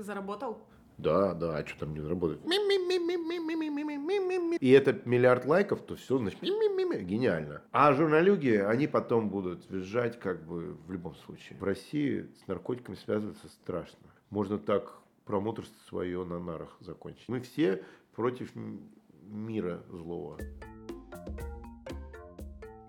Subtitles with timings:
[0.00, 0.66] Ты заработал?
[0.96, 2.40] Да, да, а что там не заработать?
[4.58, 7.60] И это миллиард лайков, то все, значит, гениально.
[7.70, 11.58] А журналюги, они потом будут визжать как бы в любом случае.
[11.58, 14.08] В России с наркотиками связываться страшно.
[14.30, 14.94] Можно так
[15.26, 17.28] промоутерство свое на нарах закончить.
[17.28, 18.50] Мы все против
[19.26, 20.38] мира злого.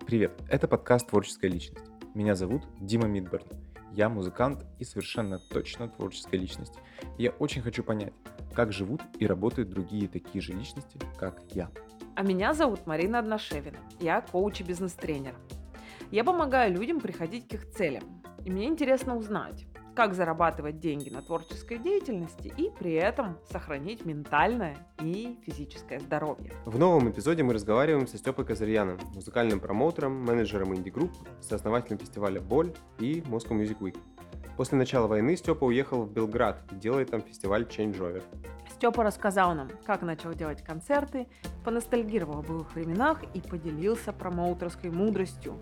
[0.06, 1.84] Привет, это подкаст «Творческая личность».
[2.14, 3.46] Меня зовут Дима Мидберн.
[3.94, 6.72] Я музыкант и совершенно точно творческая личность.
[7.18, 8.14] я очень хочу понять,
[8.54, 11.70] как живут и работают другие такие же личности, как я.
[12.14, 13.78] А меня зовут Марина Одношевина.
[14.00, 15.34] Я коуч и бизнес-тренер.
[16.10, 18.04] Я помогаю людям приходить к их целям.
[18.46, 24.76] И мне интересно узнать, как зарабатывать деньги на творческой деятельности и при этом сохранить ментальное
[25.00, 26.52] и физическое здоровье.
[26.64, 32.72] В новом эпизоде мы разговариваем со Степой Казарьяном, музыкальным промоутером, менеджером инди-групп, сооснователем фестиваля «Боль»
[32.98, 33.98] и Moscow Music Week.
[34.56, 38.22] После начала войны Степа уехал в Белград и делает там фестиваль Changeover.
[38.70, 41.26] Степа рассказал нам, как начал делать концерты,
[41.64, 45.58] поностальгировал о былых временах и поделился промоутерской мудростью.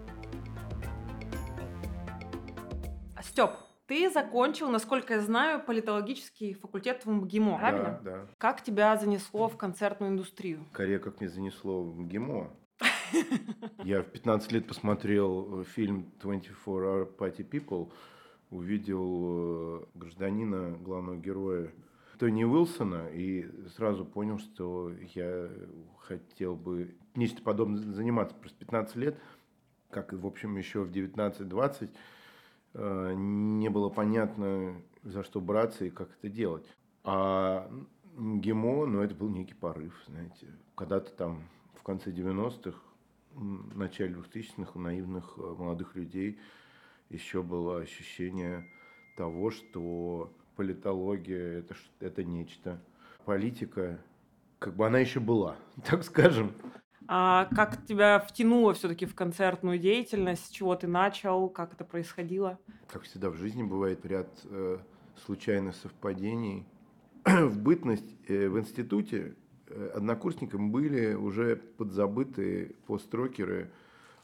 [3.22, 3.50] Степ,
[3.91, 8.00] ты закончил, насколько я знаю, политологический факультет в МГИМО, правильно?
[8.05, 8.27] Да, да.
[8.38, 10.64] Как тебя занесло в концертную индустрию?
[10.70, 12.50] Корея как мне занесло в МГИМО.
[13.83, 17.91] Я в 15 лет посмотрел фильм 24 Hour Party People,
[18.50, 21.72] увидел э, гражданина, главного героя
[22.20, 25.50] Тони Уилсона и сразу понял, что я
[25.98, 28.36] хотел бы нечто подобное заниматься.
[28.36, 29.18] Просто 15 лет,
[29.91, 31.96] как, в общем, еще в 19-20, Э,
[32.74, 36.66] не было понятно, за что браться и как это делать.
[37.04, 37.70] А
[38.16, 40.48] ГИМО, ну, это был некий порыв, знаете.
[40.74, 42.78] Когда-то там в конце 90-х,
[43.32, 46.38] в начале 2000-х у наивных э, молодых людей
[47.08, 48.68] еще было ощущение
[49.16, 52.82] того, что политология это, это нечто.
[53.24, 54.02] Политика,
[54.58, 56.52] как бы она еще была, так скажем.
[57.12, 60.46] А как тебя втянуло все-таки в концертную деятельность?
[60.46, 61.48] С чего ты начал?
[61.48, 62.57] Как это происходило?
[62.86, 64.79] Как всегда в жизни бывает ряд э,
[65.24, 66.64] случайных совпадений.
[67.24, 69.34] в бытность э, в институте
[69.67, 73.73] э, однокурсникам были уже подзабытые построкеры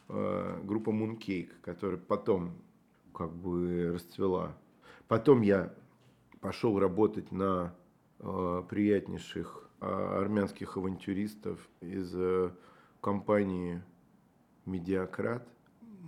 [0.07, 2.53] э, группа Mooncake, которая потом
[3.13, 4.55] как бы расцвела.
[5.09, 5.73] Потом я
[6.39, 7.75] пошел работать на
[8.19, 9.85] э, приятнейших э,
[10.21, 12.51] армянских авантюристов из э,
[13.01, 13.81] компании
[14.65, 15.47] «Медиакрат».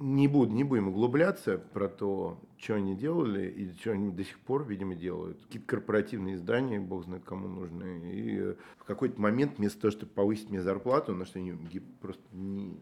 [0.02, 4.40] Не, буду, не будем углубляться про то, что они делали и что они до сих
[4.40, 5.42] пор, видимо, делают.
[5.44, 8.12] Какие-то корпоративные издания, бог знает кому нужны.
[8.14, 11.54] И в какой-то момент вместо того, чтобы повысить мне зарплату, на что они
[12.00, 12.80] просто не,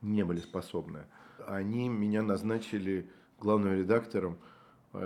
[0.00, 1.00] не были способны,
[1.46, 4.38] они меня назначили главным редактором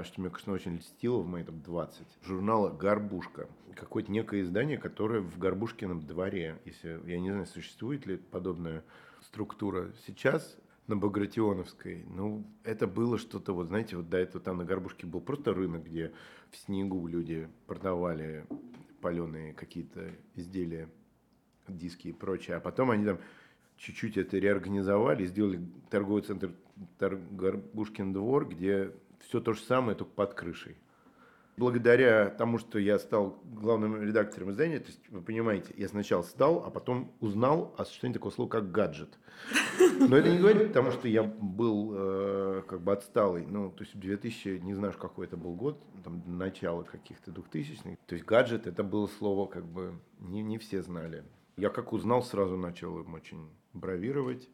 [0.05, 3.49] что мне, конечно, очень льстило в мои там 20, журнала «Горбушка».
[3.75, 6.61] Какое-то некое издание, которое в Горбушкином дворе.
[6.65, 8.85] Если, я не знаю, существует ли подобная
[9.23, 10.57] структура сейчас
[10.89, 12.05] на Багратионовской.
[12.09, 15.85] Ну, это было что-то, вот знаете, вот до этого там на Горбушке был просто рынок,
[15.85, 16.13] где
[16.51, 18.47] в снегу люди продавали
[19.01, 20.89] паленые какие-то изделия,
[21.69, 22.57] диски и прочее.
[22.57, 23.19] А потом они там
[23.77, 25.61] чуть-чуть это реорганизовали, сделали
[25.91, 26.51] торговый центр
[26.99, 28.93] Горбушкин двор, где
[29.27, 30.77] все то же самое, только под крышей.
[31.59, 36.65] Благодаря тому, что я стал главным редактором издания, то есть, вы понимаете, я сначала стал,
[36.65, 39.19] а потом узнал о существовании такого слова, как гаджет.
[39.99, 43.45] Но это не говорит, потому что я был э, как бы отсталый.
[43.45, 47.97] Ну, то есть в 2000, не знаю, какой это был год, там, начало каких-то 2000-х.
[48.07, 51.25] То есть гаджет, это было слово, как бы, не, не все знали.
[51.57, 54.49] Я как узнал, сразу начал им очень бравировать.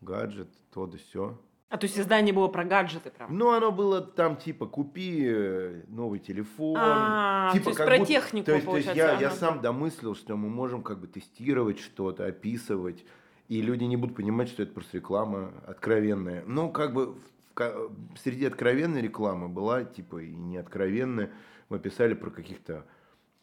[0.00, 1.36] Гаджет, то да все.
[1.70, 3.36] А то есть издание было про гаджеты прям?
[3.36, 6.76] Ну, оно было там типа купи э, новый телефон.
[6.78, 9.20] А, типа, то есть про будто, технику, то есть, то есть я, ага.
[9.20, 13.04] я сам домыслил, что мы можем как бы тестировать что-то, описывать,
[13.48, 16.42] и люди не будут понимать, что это просто реклама откровенная.
[16.46, 17.16] Ну, как бы
[17.54, 17.90] в,
[18.22, 21.30] среди откровенной рекламы была типа и неоткровенная.
[21.68, 22.86] Мы писали про каких-то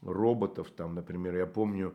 [0.01, 1.93] роботов, там, например, я помню,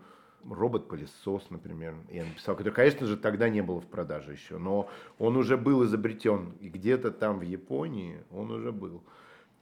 [0.48, 4.88] робот-пылесос, например, я написал, который, конечно же, тогда не было в продаже еще, но
[5.18, 9.02] он уже был изобретен, и где-то там в Японии он уже был.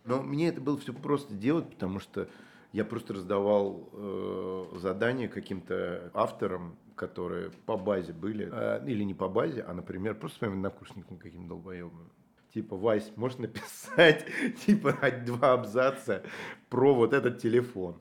[0.05, 2.29] Но мне это было все просто делать, потому что
[2.73, 9.29] я просто раздавал э, задания каким-то авторам, которые по базе были, э, или не по
[9.29, 12.11] базе, а, например, просто своим однокурсникам каким-то долбоебым.
[12.53, 14.27] Типа, Вась, можешь написать,
[14.67, 16.23] типа, два абзаца
[16.69, 18.01] про вот этот телефон.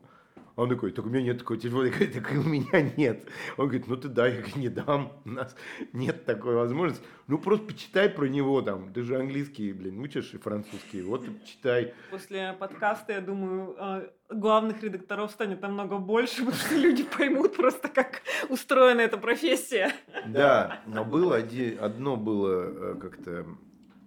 [0.58, 1.86] А он такой, так у меня нет такого телефона.
[1.86, 3.28] Я говорю, так и у меня нет.
[3.58, 4.32] Он говорит, ну ты дай.
[4.34, 5.14] Я говорю, не дам.
[5.24, 5.56] У нас
[5.94, 7.06] нет такой возможности.
[7.28, 8.92] Ну просто почитай про него там.
[8.92, 11.04] Ты же английский, блин, учишь и французский.
[11.04, 11.94] Вот и читай.
[12.10, 17.88] После подкаста, я думаю, а, главных редакторов станет намного больше, потому что люди поймут просто,
[17.88, 19.92] как устроена эта профессия.
[20.26, 23.46] Да, но было один, одно было э, как-то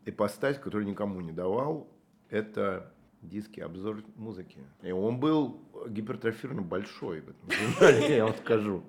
[0.05, 1.97] ипостась, которую никому не давал.
[2.29, 4.59] Это диски, обзор музыки.
[4.83, 8.83] И он был гипертрофированно большой в этом журнале, я вам скажу.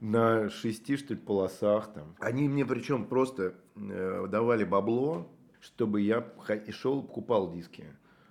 [0.00, 2.14] На шести, что ли, полосах там.
[2.20, 5.28] Они мне причем просто э, давали бабло,
[5.60, 6.32] чтобы я
[6.70, 7.86] шел покупал диски.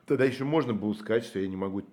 [0.06, 1.84] Тогда еще можно было сказать, что я не могу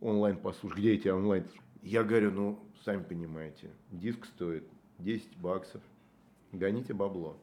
[0.00, 0.78] онлайн послушать.
[0.78, 1.44] Где эти онлайн?
[1.82, 4.64] Я говорю, ну, сами понимаете, диск стоит
[4.98, 5.82] 10 баксов.
[6.52, 7.36] Гоните бабло.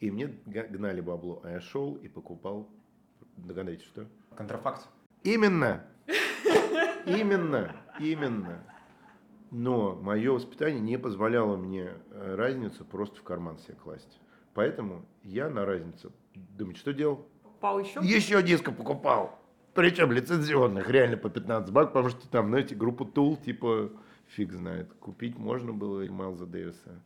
[0.00, 2.68] И мне гнали бабло, а я шел и покупал.
[3.36, 4.06] Догадайтесь, что?
[4.36, 4.88] Контрафакт.
[5.22, 5.84] Именно.
[7.06, 7.74] Именно.
[7.98, 8.62] Именно.
[9.50, 14.20] Но мое воспитание не позволяло мне э, разницу просто в карман себе класть.
[14.54, 17.26] Поэтому я на разницу, думаете, что делал?
[17.60, 18.00] Пал еще?
[18.02, 19.38] Еще диско покупал.
[19.74, 23.90] Причем лицензионных, реально по 15 бак, потому что там, знаете, группу Tool, типа,
[24.28, 27.02] фиг знает, купить можно было и Майлза Дэвиса.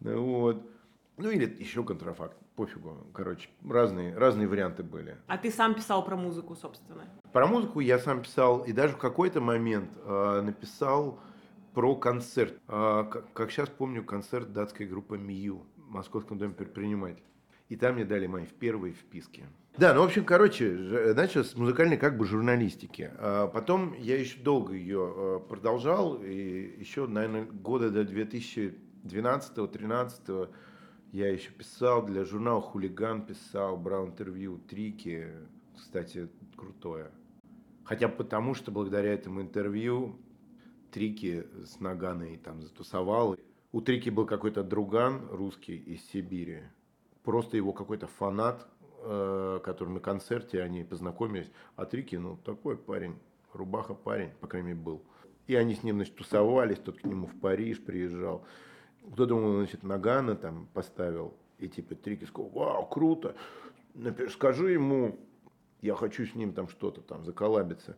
[0.00, 0.70] Ну вот.
[1.16, 3.06] Ну или еще контрафакт, пофигу.
[3.12, 5.16] Короче, разные, разные варианты были.
[5.26, 7.04] А ты сам писал про музыку, собственно.
[7.32, 11.18] Про музыку я сам писал, и даже в какой-то момент э, написал
[11.74, 12.54] про концерт.
[12.68, 17.24] Э, как, как сейчас помню, концерт датской группы МИЮ в Московском доме предпринимателей.
[17.68, 19.44] И там мне дали мои впервые вписки.
[19.76, 23.10] Да, ну, в общем, короче, ж- начал с музыкальной как бы журналистики.
[23.18, 30.48] А потом я еще долго ее э, продолжал, и еще, наверное, года до 2012-2013
[31.14, 35.28] я еще писал для журнала «Хулиган», писал, брал интервью, трики,
[35.76, 37.12] кстати, крутое.
[37.84, 40.16] Хотя потому, что благодаря этому интервью
[40.90, 43.36] Трики с Наганой там затусовал.
[43.70, 46.62] У Трики был какой-то друган русский из Сибири.
[47.22, 48.66] Просто его какой-то фанат,
[49.02, 51.50] э, который на концерте они познакомились.
[51.76, 53.14] А Трики, ну, такой парень,
[53.52, 55.02] рубаха парень, по крайней мере, был.
[55.46, 58.44] И они с ним, значит, тусовались, тот к нему в Париж приезжал.
[59.12, 61.34] Кто думал, значит, Нагана там поставил.
[61.58, 63.36] И типа Трики сказал, вау, круто.
[64.30, 65.18] Скажи ему,
[65.82, 67.96] я хочу с ним там что-то там заколабиться.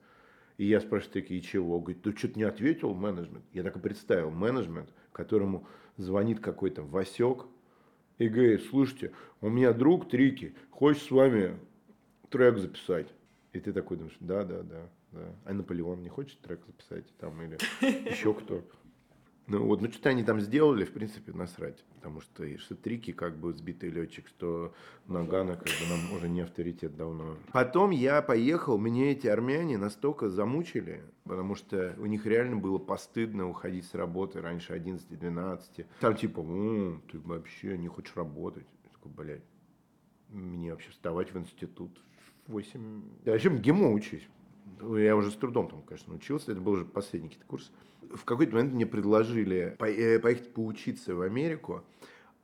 [0.59, 1.81] И я спрашиваю такие, и чего?
[1.81, 3.45] Говорит, ты что-то не ответил менеджмент?
[3.53, 5.67] Я так и представил, менеджмент, которому
[5.97, 7.47] звонит какой-то Васек
[8.19, 11.59] и говорит, слушайте, у меня друг Трики, хочет с вами
[12.31, 13.09] трек записать.
[13.53, 15.33] И ты такой думаешь, да, да, да, да.
[15.45, 17.59] А Наполеон не хочет трек записать там или
[18.11, 18.63] еще кто?
[19.49, 21.85] Ну вот, ну что-то они там сделали, в принципе, насрать.
[21.95, 24.75] Потому что, и что Трики как бы сбитый летчик, что
[25.07, 27.37] Нагана как бы нам уже не авторитет давно.
[27.53, 33.49] Потом я поехал, меня эти армяне настолько замучили, потому что у них реально было постыдно
[33.49, 35.87] уходить с работы раньше 11-12.
[36.01, 38.67] Там типа, «М, ты вообще не хочешь работать.
[38.85, 39.45] Я такой, блядь,
[40.31, 42.03] мне вообще вставать в институт
[42.49, 43.03] в 8...
[43.25, 44.29] Я вообще в ГИМО учусь.
[44.81, 46.51] Ну, Я уже с трудом там, конечно, учился.
[46.53, 47.71] Это был уже последний курс.
[48.15, 51.85] В какой-то момент мне предложили э, поехать поучиться в Америку.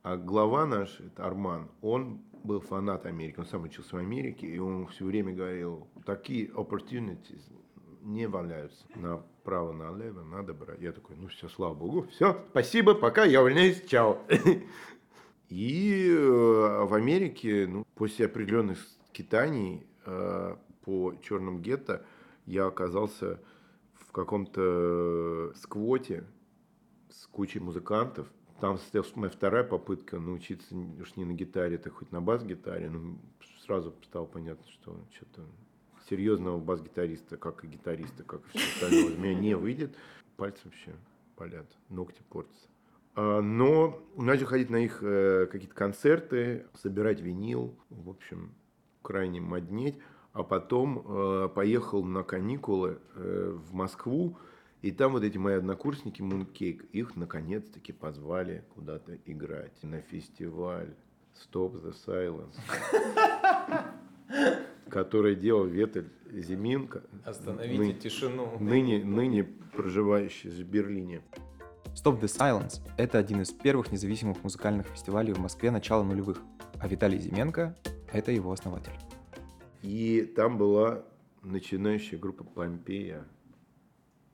[0.01, 3.39] А глава наш, это Арман, он был фанат Америки.
[3.39, 4.47] Он сам учился в Америке.
[4.47, 7.41] И он все время говорил, такие opportunities
[8.03, 10.81] не валяются направо-налево, надо брать.
[10.81, 14.19] Я такой, ну все, слава богу, все, спасибо, пока, я увольняюсь, чао.
[15.49, 22.05] И э, в Америке, ну, после определенных скитаний э, по черным гетто,
[22.45, 23.39] я оказался
[24.13, 26.23] каком-то сквоте
[27.09, 28.27] с кучей музыкантов.
[28.61, 32.89] Там состоялась моя вторая попытка научиться уж не на гитаре, так хоть на бас-гитаре.
[32.89, 33.17] Но
[33.65, 35.41] сразу стало понятно, что что-то
[36.09, 39.95] серьезного бас-гитариста, как и гитариста, как и все остальное, из меня не выйдет.
[40.37, 40.95] Пальцы вообще
[41.37, 42.67] болят, ногти портятся.
[43.15, 48.53] А, Но начал ходить на их э, какие-то концерты, собирать винил, в общем,
[49.01, 49.97] крайне моднеть.
[50.33, 54.35] А потом э, поехал на каникулы э, в Москву,
[54.81, 60.95] и там вот эти мои однокурсники Mooncake, их наконец-таки позвали куда-то играть на фестиваль
[61.35, 62.55] Stop the Silence,
[64.89, 68.57] который делал Ветель Зиминка, Остановите ны- тишину.
[68.59, 71.21] ныне, ныне проживающий в Берлине.
[71.93, 76.41] Stop the Silence— это один из первых независимых музыкальных фестивалей в Москве начала нулевых,
[76.79, 77.75] а Виталий Зименко—
[78.11, 78.93] это его основатель.
[79.83, 81.05] И там была
[81.41, 83.27] начинающая группа Помпея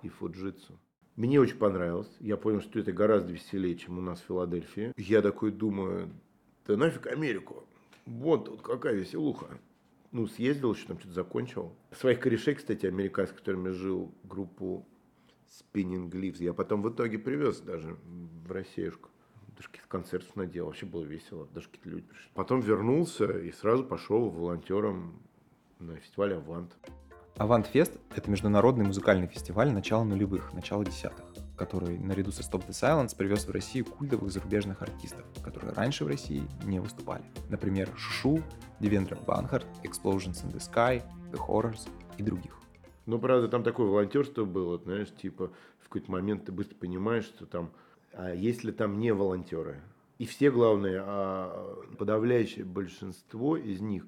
[0.03, 0.79] и Фуджитсу.
[1.15, 2.15] Мне очень понравилось.
[2.20, 4.94] Я понял, что это гораздо веселее, чем у нас в Филадельфии.
[4.96, 6.13] Я такой думаю,
[6.68, 7.68] да нафиг Америку.
[8.06, 9.60] Вот тут какая веселуха.
[10.12, 11.75] Ну, съездил еще, там что-то закончил.
[11.91, 14.88] Своих корешей, кстати, американцев, с которыми жил, группу
[15.48, 16.44] Spinning Leaves.
[16.44, 17.98] Я потом в итоге привез даже
[18.46, 19.10] в Россиюшку.
[19.58, 21.48] Даже каких-то концертов наделал, вообще было весело.
[21.53, 22.29] Даже какие-то люди пришли.
[22.36, 25.20] Потом вернулся и сразу пошел волонтером
[25.79, 26.75] на фестиваль «Авант».
[27.38, 33.15] Авантфест— это международный музыкальный фестиваль начала нулевых, начала десятых, который наряду со Stop the Silence
[33.15, 37.24] привез в Россию культовых зарубежных артистов, которые раньше в России не выступали.
[37.50, 38.44] Например, Xiu Xiu,
[38.81, 42.57] Девендра Банхарт, Explosions in the Sky, The Horrors и других.
[43.05, 47.45] Ну, правда, там такое волонтерство было, знаешь, типа в какой-то момент ты быстро понимаешь, что
[47.45, 47.71] там,
[48.12, 49.81] а если там не волонтеры,
[50.17, 54.05] и все, главное, а подавляющее большинство из них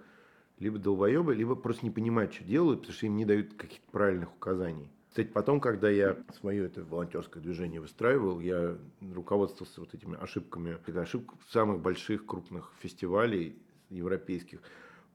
[0.62, 4.32] либо долбоебы, либо просто не понимают, что делают, потому что им не дают каких-то правильных
[4.34, 4.92] указаний.
[5.10, 11.02] Кстати, потом, когда я свое это волонтерское движение выстраивал, я руководствовался вот этими ошибками, это
[11.02, 13.58] ошибка самых больших крупных фестивалей
[13.90, 14.62] европейских.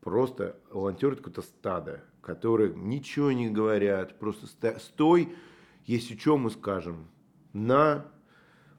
[0.00, 4.46] Просто волонтеры какое-то стадо, которые ничего не говорят, просто
[4.78, 5.34] стой,
[5.86, 7.06] если что мы скажем,
[7.52, 8.04] на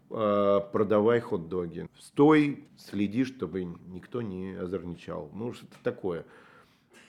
[0.10, 1.90] э, продавай хот-доги.
[1.98, 5.32] Стой, следи, чтобы никто не озорничал.
[5.34, 6.26] Ну, что-то такое.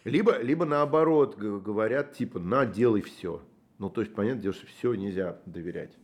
[0.05, 3.43] Либо, либо наоборот говорят, типа, на, делай все.
[3.79, 5.97] Ну, то есть, понятно, дело, что все нельзя доверять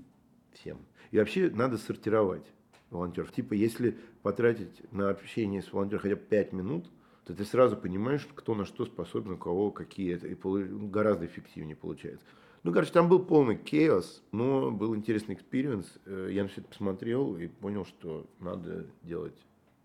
[0.52, 0.78] всем.
[1.10, 2.46] И вообще надо сортировать
[2.90, 3.32] волонтеров.
[3.32, 6.90] Типа, если потратить на общение с волонтером хотя бы 5 минут,
[7.24, 11.76] то ты сразу понимаешь, кто на что способен, у кого какие это, и гораздо эффективнее
[11.76, 12.26] получается.
[12.62, 15.86] Ну, короче, там был полный chaos, но был интересный experience.
[16.06, 19.36] Э, Я на все это посмотрел и понял, что надо делать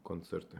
[0.04, 0.60] концерты.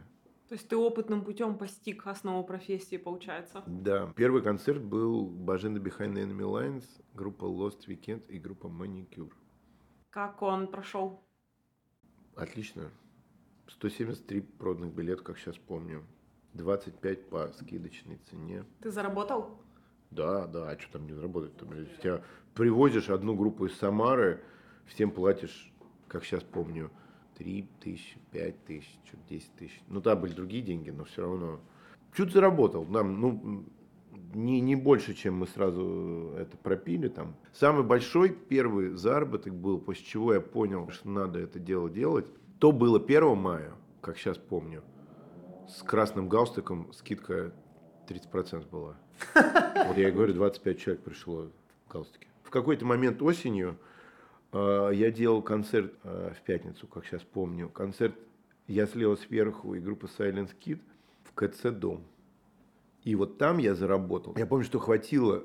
[0.50, 3.62] То есть ты опытным путем постиг основу профессии, получается.
[3.68, 9.30] Да, первый концерт был Баженда Behind the Enemy Lines, группа Lost Weekend и группа Manicure.
[10.10, 11.22] Как он прошел?
[12.34, 12.90] Отлично.
[13.68, 16.04] 173 проданных билетов, как сейчас помню.
[16.54, 18.64] 25 по скидочной цене.
[18.80, 19.56] Ты заработал?
[20.10, 21.52] Да, да, а что там не заработать?
[21.62, 24.42] Блядь, тебя привозишь одну группу из Самары,
[24.86, 25.72] всем платишь,
[26.08, 26.90] как сейчас помню,
[27.40, 29.82] 3 тысячи, 5 тысяч, что-то 10 тысяч.
[29.88, 31.60] Ну, там были другие деньги, но все равно.
[32.14, 33.64] Чуть заработал, там, ну,
[34.34, 37.34] не, не больше, чем мы сразу это пропили там.
[37.54, 42.26] Самый большой первый заработок был, после чего я понял, что надо это дело делать.
[42.58, 44.82] То было 1 мая, как сейчас помню.
[45.66, 47.54] С красным галстуком скидка
[48.06, 48.96] 30% была.
[49.86, 51.48] Вот я говорю, 25 человек пришло
[51.86, 52.26] в галстуке.
[52.42, 53.89] В какой-то момент осенью э,
[54.52, 57.68] я делал концерт э, в пятницу, как сейчас помню.
[57.68, 58.14] Концерт
[58.66, 60.80] «Я слева сверху» и группа Silence Kid
[61.24, 62.04] в КЦ «Дом».
[63.04, 64.34] И вот там я заработал.
[64.36, 65.44] Я помню, что хватило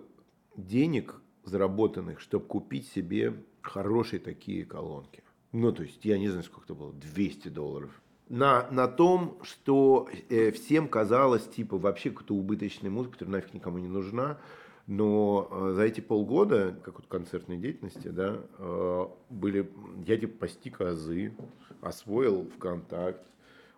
[0.58, 5.24] денег заработанных, чтобы купить себе хорошие такие колонки.
[5.52, 8.02] Ну, то есть, я не знаю, сколько это было, 200 долларов.
[8.28, 13.78] На, на том, что э, всем казалось, типа, вообще какая-то убыточная музыка, которая нафиг никому
[13.78, 14.40] не нужна.
[14.88, 19.72] Но э, за эти полгода, как вот концертной деятельности, да, э, были,
[20.06, 21.34] я типа постиг азы,
[21.82, 23.26] освоил ВКонтакт,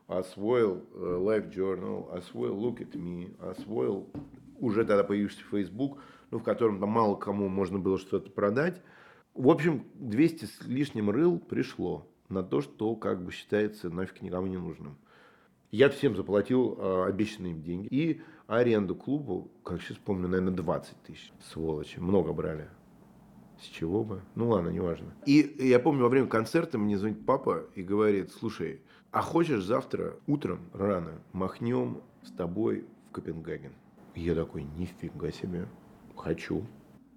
[0.07, 4.09] освоил э, Life Journal, освоил Look at Me, освоил
[4.59, 5.99] уже тогда появившийся Facebook,
[6.29, 8.81] ну, в котором там мало кому можно было что-то продать.
[9.33, 14.47] В общем, 200 с лишним рыл пришло на то, что как бы считается нафиг никому
[14.47, 14.97] не нужным.
[15.71, 17.87] Я всем заплатил э, обещанные им деньги.
[17.91, 21.33] И аренду клубу, как сейчас помню, наверное, 20 тысяч.
[21.51, 22.69] Сволочи, много брали.
[23.59, 24.21] С чего бы?
[24.35, 25.13] Ну ладно, неважно.
[25.25, 28.81] И я помню, во время концерта мне звонит папа и говорит, слушай,
[29.11, 33.73] а хочешь завтра утром рано махнем с тобой в Копенгаген?
[34.15, 35.67] Я такой, нифига себе,
[36.15, 36.65] хочу.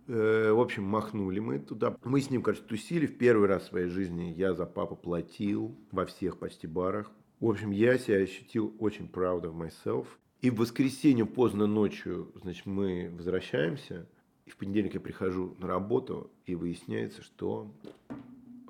[0.09, 1.97] Э, В общем, махнули мы туда.
[2.05, 3.07] Мы с ним, короче, тусили.
[3.07, 7.13] В первый раз в своей жизни я за папу платил во всех почти барах.
[7.41, 10.07] В общем, я себя ощутил очень proud of myself.
[10.43, 14.07] И в воскресенье поздно ночью, значит, мы возвращаемся.
[14.45, 17.73] И в понедельник я прихожу на работу, и выясняется, что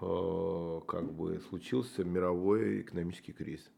[0.00, 3.68] э, как бы случился мировой экономический кризис.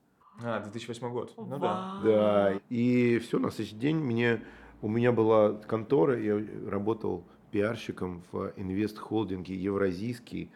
[0.43, 1.33] А, 2008 год.
[1.39, 2.01] Ну да.
[2.05, 4.43] Да, и все, на следующий день мне,
[4.83, 10.51] у меня была контора, я работал пиарщиком в инвест-холдинге Евразийский,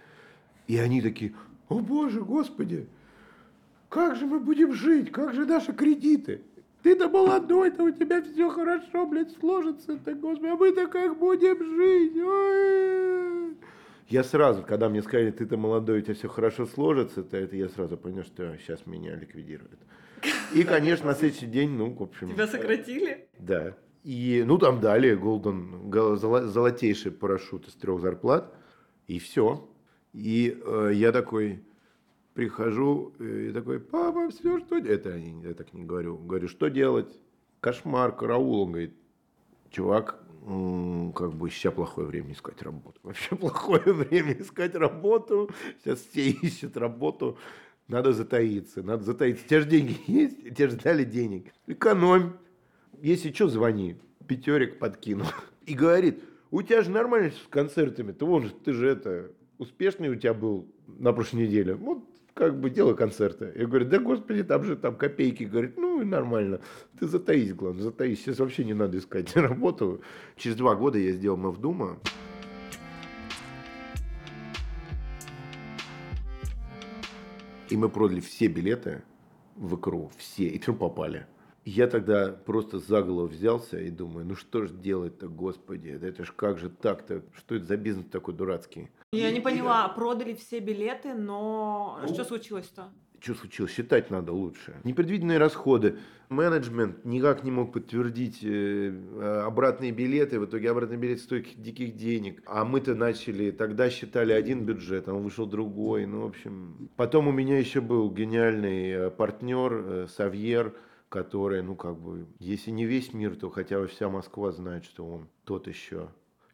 [0.67, 1.35] и они такие,
[1.69, 2.87] о боже, господи,
[3.89, 6.43] как же мы будем жить, как же наши кредиты?
[6.83, 12.17] Ты-то молодой-то, у тебя все хорошо, блядь, сложится-то, господи, а мы-то как будем жить?
[12.17, 13.57] Ой.
[14.09, 17.69] Я сразу, когда мне сказали, ты-то молодой, у тебя все хорошо сложится, то это я
[17.69, 19.81] сразу понял, что сейчас меня ликвидируют.
[20.55, 22.31] И, конечно, на следующий день, ну, в общем...
[22.31, 23.29] Тебя сократили?
[23.39, 23.75] Да.
[24.05, 28.55] И, ну, там дали Голден, гол- золо- золотейший парашют из трех зарплат,
[29.09, 29.69] и все.
[30.13, 31.65] И э, я такой
[32.37, 34.79] прихожу, э, и такой, папа, все, что...
[34.79, 36.19] де-» Это я, так не говорю.
[36.19, 37.19] Говорю, что делать?
[37.61, 38.61] Кошмар, караул.
[38.61, 38.95] Он говорит,
[39.71, 40.21] чувак,
[41.15, 43.01] как бы сейчас плохое время искать работу.
[43.03, 45.51] Вообще плохое время искать работу.
[45.83, 47.39] Сейчас все ищут работу.
[47.89, 49.43] Надо затаиться, надо затаиться.
[49.45, 51.55] У тебя же деньги есть, тебе же дали денег.
[51.67, 52.33] Экономь.
[53.01, 53.97] Если что, звони.
[54.29, 55.25] Пятерик подкину.
[55.65, 58.13] И говорит, у тебя же нормально с концертами.
[58.13, 61.75] Ты вон ты же это, успешный у тебя был на прошлой неделе.
[61.75, 62.05] Вот
[62.37, 63.51] как бы делай концерты.
[63.57, 65.45] Я говорю, да господи, там же там копейки.
[65.45, 66.61] Говорит, ну и нормально.
[67.01, 68.21] Ты затаись, главное, затаись.
[68.21, 70.03] Сейчас вообще не надо искать работу.
[70.37, 71.99] Через два года я сделал Мавдума.
[77.71, 79.03] И мы продали все билеты
[79.57, 81.27] в икру, все, и все попали.
[81.65, 86.25] Я тогда просто за голову взялся и думаю, ну что ж делать-то, господи, да это
[86.25, 88.91] ж как же так-то, что это за бизнес такой дурацкий?
[89.17, 92.09] Я не поняла, продали все билеты, но Ну.
[92.13, 92.89] что случилось-то?
[93.19, 93.73] Что случилось?
[93.73, 94.77] Считать надо лучше.
[94.85, 95.99] Непредвиденные расходы.
[96.29, 100.39] Менеджмент никак не мог подтвердить э, обратные билеты.
[100.39, 102.43] В итоге обратный билет стоит диких денег.
[102.47, 106.05] А мы-то начали, тогда считали один бюджет, а он вышел другой.
[106.07, 106.91] Ну, в общем.
[106.97, 110.75] Потом у меня еще был гениальный э, партнер э, Савьер,
[111.09, 115.07] который, ну, как бы, если не весь мир, то хотя бы вся Москва знает, что
[115.07, 116.09] он тот еще.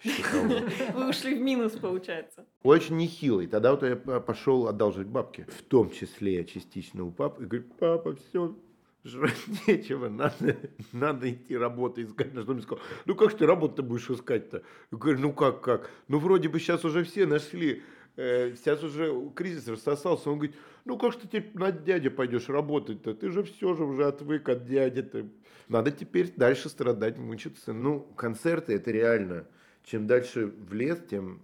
[0.94, 2.44] Вы ушли в минус, получается.
[2.62, 3.46] Очень нехилый.
[3.46, 8.16] Тогда вот я пошел одолжить бабки, в том числе частично у папы, и говорю, папа,
[8.16, 8.56] все,
[9.04, 10.56] жрать нечего, надо,
[10.92, 12.34] надо идти работу искать.
[12.34, 14.62] На что мне сказал, ну как ж ты работу будешь искать-то?
[14.90, 15.90] Я говорю, ну как, как?
[16.08, 17.82] Ну вроде бы сейчас уже все нашли,
[18.16, 20.30] э, сейчас уже кризис рассосался.
[20.30, 23.14] Он говорит, ну как ты теперь на дядю пойдешь работать-то?
[23.14, 25.28] Ты же все же уже отвык от дяди-то.
[25.68, 27.72] Надо теперь дальше страдать, мучиться.
[27.72, 29.46] Ну, концерты это реально.
[29.84, 31.42] Чем дальше в лес, тем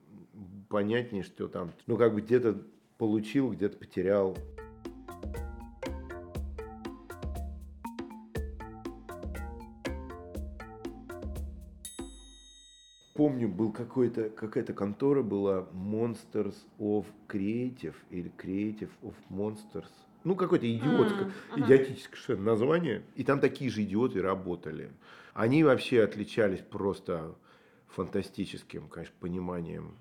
[0.68, 2.62] понятнее, что там, ну, как бы где-то
[2.96, 4.36] получил, где-то потерял.
[13.14, 19.90] Помню, был какой-то, какая-то контора была Monsters of Creative или Creative of Monsters.
[20.22, 21.64] Ну, какое-то идиотское, ага.
[21.64, 23.02] идиотическое совершенно название.
[23.16, 24.92] И там такие же идиоты работали.
[25.34, 27.34] Они вообще отличались просто
[27.88, 29.96] фантастическим, конечно, пониманием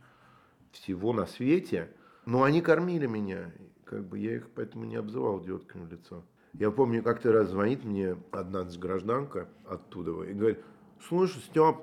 [0.71, 1.91] всего на свете.
[2.25, 3.51] Но они кормили меня.
[3.85, 6.23] Как бы я их поэтому не обзывал идиотками в лицо.
[6.53, 10.59] Я помню, как-то раз звонит мне одна гражданка оттуда и говорит,
[11.07, 11.77] слушай, Степ,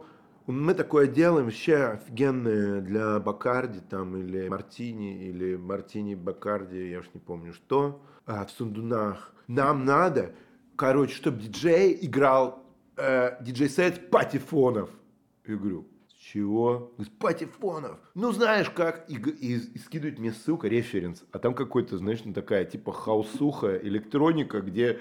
[0.46, 7.07] мы такое делаем вообще офигенное для Бакарди там или Мартини или Мартини Бакарди, я уж
[7.14, 9.33] не помню что, а, в Сундунах.
[9.46, 10.35] Нам надо,
[10.76, 12.64] короче, чтобы диджей играл
[12.96, 14.90] э, диджей-сет патефонов.
[15.46, 15.87] Я говорю,
[16.32, 16.92] чего?
[16.96, 17.98] Говорит, патефонов.
[18.14, 19.08] Ну, знаешь как?
[19.10, 21.22] И, и, и скидывает мне ссылка, референс.
[21.32, 25.00] А там какой-то, знаешь, ну, такая типа хаусуха, электроника, где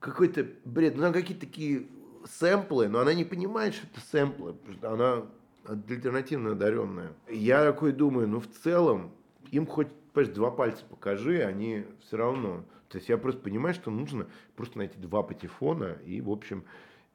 [0.00, 0.96] какой-то бред.
[0.96, 1.86] Ну, там какие-то такие
[2.24, 5.26] сэмплы, но она не понимает, что это сэмплы, потому что она
[5.66, 7.12] альтернативно одаренная.
[7.30, 9.12] Я такой думаю, ну, в целом,
[9.50, 12.64] им хоть, понимаешь, два пальца покажи, они все равно.
[12.88, 16.64] То есть я просто понимаю, что нужно просто найти два патефона и, в общем,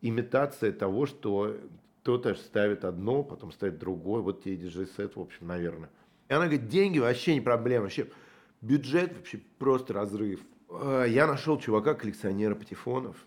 [0.02, 1.58] имитация того, что
[2.02, 5.90] кто-то ставит одно, потом ставит другое, вот тебе диджей-сет, в общем, наверное.
[6.28, 8.08] И она говорит, деньги вообще не проблема, вообще
[8.62, 10.42] бюджет вообще просто разрыв.
[10.70, 13.18] А, Я нашел чувака, коллекционера патефонов,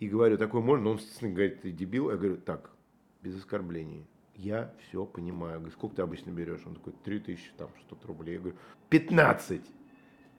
[0.00, 0.90] и говорю, такой можно?
[0.90, 2.10] Он, естественно, говорит, ты дебил.
[2.10, 2.70] Я говорю, так,
[3.22, 4.06] без оскорблений.
[4.34, 5.58] Я все понимаю.
[5.58, 6.62] Говорю, сколько ты обычно берешь?
[6.64, 8.34] Он такой, 3000, там, что-то рублей.
[8.34, 8.56] Я говорю,
[8.88, 9.60] 15.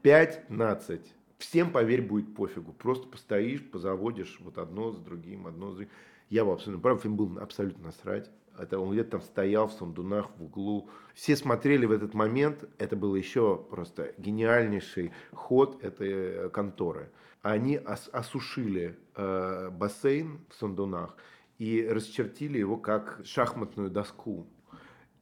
[0.01, 1.01] 15.
[1.41, 2.71] Всем, поверь, будет пофигу.
[2.71, 5.91] Просто постоишь, позаводишь вот одно с другим, одно с другим.
[6.29, 8.29] Я был абсолютно прав, им было абсолютно насрать.
[8.59, 10.87] Это он где-то там стоял в сандунах, в углу.
[11.15, 12.69] Все смотрели в этот момент.
[12.77, 17.09] Это был еще просто гениальнейший ход этой э, конторы.
[17.41, 21.15] Они ос- осушили э, бассейн в сандунах
[21.57, 24.45] и расчертили его как шахматную доску.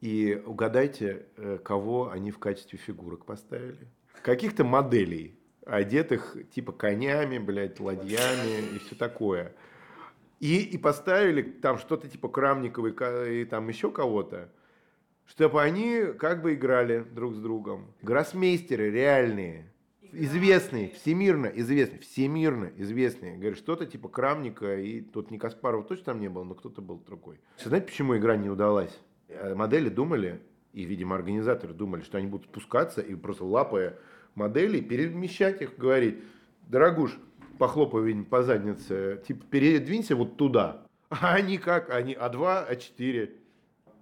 [0.01, 3.87] И угадайте, э, кого они в качестве фигурок поставили?
[4.21, 5.38] Каких-то моделей,
[5.69, 9.53] одетых типа конями, блядь, ладьями и все такое.
[10.39, 14.49] И, и поставили там что-то типа Крамниковой и там еще кого-то,
[15.25, 17.93] чтобы они как бы играли друг с другом.
[18.01, 19.71] Гроссмейстеры реальные,
[20.11, 23.37] известные, всемирно известные, всемирно известные.
[23.37, 26.97] Говорят, что-то типа Крамника, и тут не Каспаров точно там не был, но кто-то был
[26.97, 27.39] другой.
[27.63, 28.97] Знаете, почему игра не удалась?
[29.27, 30.41] Э, Модели думали,
[30.73, 33.97] и, видимо, организаторы думали, что они будут спускаться и просто лапая
[34.35, 36.17] моделей перемещать их, говорить,
[36.67, 37.17] дорогуш,
[37.57, 40.85] похлопай, видимо, по заднице, типа, передвинься вот туда.
[41.09, 41.89] А они как?
[41.89, 43.31] Они А2, А4.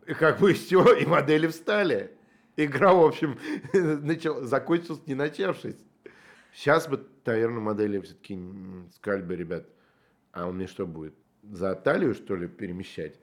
[0.07, 2.11] И как бы все, и модели встали.
[2.57, 3.37] Игра, в общем,
[3.73, 5.77] начал, закончилась не начавшись.
[6.53, 8.39] Сейчас бы, наверное, модели все-таки
[8.95, 9.67] сказали бы, ребят,
[10.31, 11.13] а он мне что будет?
[11.43, 13.19] За талию, что ли, перемещать?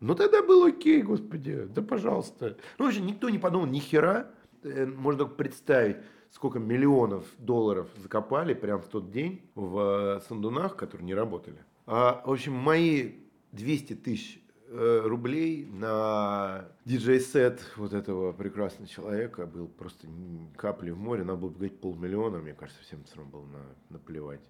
[0.00, 2.58] Ну тогда было окей, господи, да пожалуйста.
[2.78, 4.30] Ну вообще никто не подумал ни хера.
[4.62, 5.96] Э, Можно представить,
[6.34, 11.58] сколько миллионов долларов закопали прямо в тот день в э, Сандунах, которые не работали.
[11.86, 13.12] А, в общем, мои
[13.52, 20.08] 200 тысяч э, рублей на диджей-сет вот этого прекрасного человека был просто
[20.56, 21.22] капли в море.
[21.22, 24.40] Надо было бы говорить полмиллиона, мне кажется, всем все равно было на, наплевать.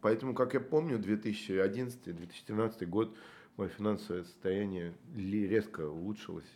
[0.00, 3.16] Поэтому, как я помню, 2011-2013 год
[3.56, 6.50] мое финансовое состояние резко улучшилось.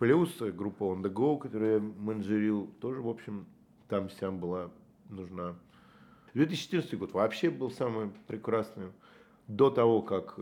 [0.00, 3.46] Плюс э, группа On The Go, которую я менеджерил, тоже, в общем,
[3.90, 4.70] там сям была
[5.08, 5.56] нужна.
[6.34, 8.92] 2014 год вообще был самым прекрасным.
[9.48, 10.38] До того, как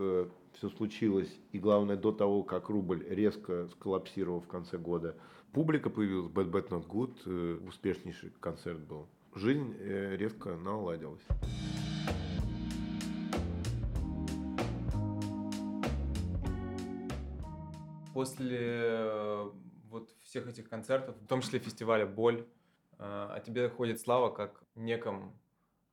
[0.53, 5.15] все случилось, и главное, до того, как рубль резко сколлапсировал в конце года,
[5.51, 9.07] публика появилась, Bad Bad Not Good, э, успешнейший концерт был.
[9.35, 11.21] Жизнь э, резко наладилась.
[18.13, 19.49] После э,
[19.89, 22.58] вот всех этих концертов, в том числе фестиваля «Боль», э,
[22.99, 25.33] о тебе ходит слава как неком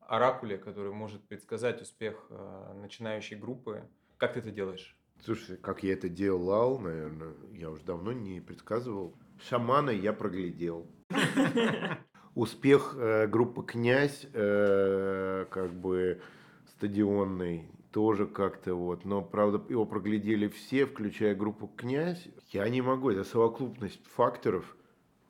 [0.09, 3.89] оракуле, который может предсказать успех э, начинающей группы.
[4.17, 4.97] Как ты это делаешь?
[5.25, 9.15] Слушай, как я это делал, наверное, я уже давно не предсказывал.
[9.49, 10.87] Шамана я проглядел.
[12.35, 16.21] Успех э, группы «Князь», э, как бы
[16.77, 19.07] стадионный, тоже как-то вот.
[19.07, 22.29] Но, правда, его проглядели все, включая группу «Князь».
[22.49, 24.77] Я не могу, это совокупность факторов,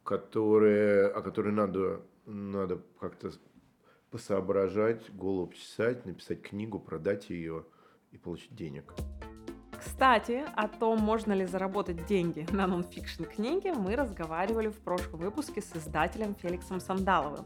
[0.06, 3.32] которые, о которых надо, надо как-то
[4.10, 7.64] посоображать, голову почесать, написать книгу, продать ее
[8.12, 8.94] и получить денег.
[9.78, 15.60] Кстати, о том, можно ли заработать деньги на нонфикшн книге, мы разговаривали в прошлом выпуске
[15.60, 17.44] с издателем Феликсом Сандаловым.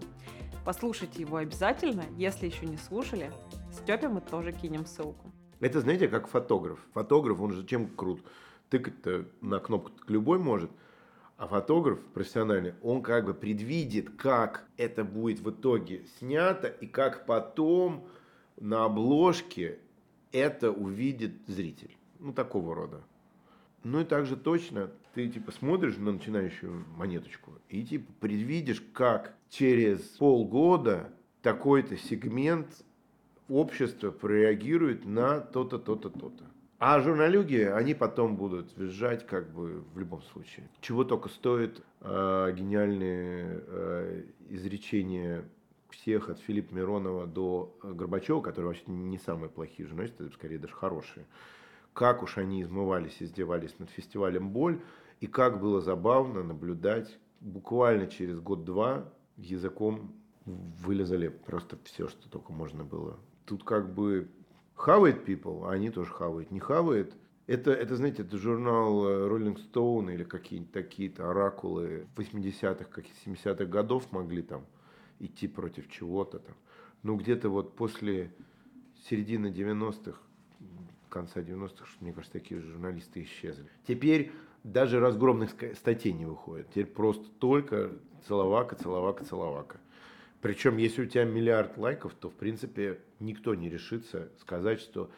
[0.65, 3.33] Послушайте его обязательно, если еще не слушали.
[3.73, 5.33] Степе мы тоже кинем ссылку.
[5.61, 6.79] Это, знаете, как фотограф.
[6.93, 8.21] Фотограф, он же чем крут?
[8.69, 10.71] Тыкать-то на кнопку любой может.
[11.41, 17.25] А фотограф профессиональный, он как бы предвидит, как это будет в итоге снято, и как
[17.25, 18.07] потом
[18.61, 19.79] на обложке
[20.33, 21.97] это увидит зритель.
[22.19, 23.01] Ну, такого рода.
[23.85, 30.01] Ну и также точно ты типа смотришь на начинающую монеточку и типа предвидишь, как через
[30.19, 32.85] полгода такой-то сегмент
[33.49, 36.45] общества прореагирует на то-то, то-то, то-то.
[36.81, 40.67] А журналюги, они потом будут визжать как бы в любом случае.
[40.81, 45.45] Чего только стоит э, гениальные э, изречения
[45.91, 50.59] всех от Филиппа Миронова до э, Горбачева, которые вообще не самые плохие журналисты, это скорее
[50.59, 51.27] даже хорошие.
[51.93, 54.81] Как уж они измывались, издевались над фестивалем «Боль»,
[55.21, 59.05] и как было забавно наблюдать буквально через год-два
[59.37, 60.15] языком
[60.47, 63.19] вылезали просто все, что только можно было.
[63.45, 64.31] Тут как бы
[64.81, 66.51] хавает people, а они тоже хавают.
[66.51, 67.15] Не хавает.
[67.47, 73.65] Это, это, знаете, это журнал э, Rolling Stone или какие-нибудь такие-то оракулы 80-х, каких 70-х
[73.67, 74.65] годов могли там
[75.19, 76.55] идти против чего-то там.
[77.03, 78.33] Ну, где-то вот после
[79.09, 80.19] середины 90-х,
[81.09, 83.69] конца 90-х, мне кажется, такие журналисты исчезли.
[83.87, 84.33] Теперь
[84.65, 86.69] даже разгромных статей не выходит.
[86.71, 87.91] Теперь просто только
[88.27, 89.81] целовака, целовака, целовака.
[90.41, 95.11] Причем, если у тебя миллиард лайков, то, в принципе, никто не решится сказать, что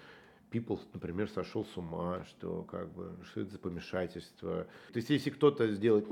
[0.51, 4.67] People, например, сошел с ума, что как бы что это за помешательство.
[4.93, 6.11] То есть, если кто-то сделает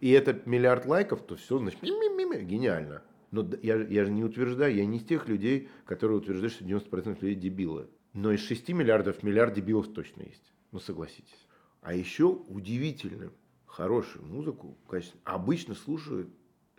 [0.00, 3.02] и это миллиард лайков, то все значит гениально.
[3.30, 7.18] Но я, я же не утверждаю, я не из тех людей, которые утверждают, что 90%
[7.20, 7.88] людей дебилы.
[8.12, 10.52] Но из 6 миллиардов миллиард дебилов точно есть.
[10.72, 11.46] Ну согласитесь.
[11.80, 13.30] А еще удивительно
[13.66, 16.28] хорошую музыку, конечно, обычно слушают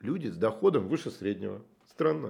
[0.04, 1.62] люди с доходом выше среднего.
[1.88, 2.30] Странно.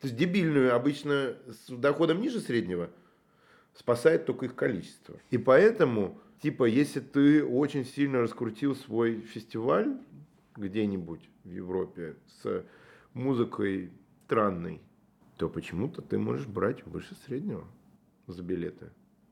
[0.00, 2.90] То есть дебильную обычно с доходом ниже среднего
[3.74, 5.16] спасает только их количество.
[5.30, 9.96] И поэтому, типа, если ты очень сильно раскрутил свой фестиваль
[10.56, 12.64] где-нибудь в Европе с
[13.14, 13.90] музыкой
[14.24, 14.80] странной,
[15.36, 17.66] то почему-то ты можешь брать выше среднего
[18.26, 18.90] за билеты.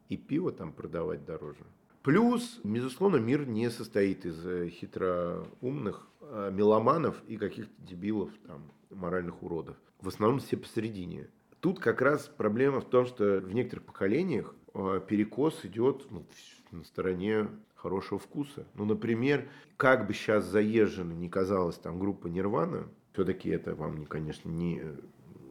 [0.08, 1.64] И пиво там продавать дороже.
[2.02, 6.08] Плюс, безусловно, мир не состоит из э, хитроумных
[6.52, 9.76] меломанов и каких-то дебилов, там, моральных уродов.
[10.00, 11.28] В основном все посередине.
[11.60, 16.24] Тут как раз проблема в том, что в некоторых поколениях э, перекос идет ну,
[16.70, 18.66] на стороне хорошего вкуса.
[18.74, 24.06] Ну, например, как бы сейчас заезжена не казалась там группа Нирвана, все-таки это вам, не,
[24.06, 24.82] конечно, не,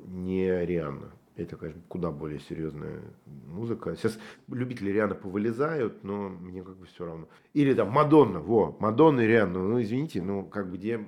[0.06, 1.12] не Рианна.
[1.38, 3.02] Это, конечно, куда более серьезная
[3.46, 3.96] музыка.
[3.96, 7.28] Сейчас любители Риана повылезают, но мне как бы все равно.
[7.54, 9.60] Или там Мадонна, во, Мадонна и Рианна.
[9.60, 11.06] Ну, извините, ну, как бы где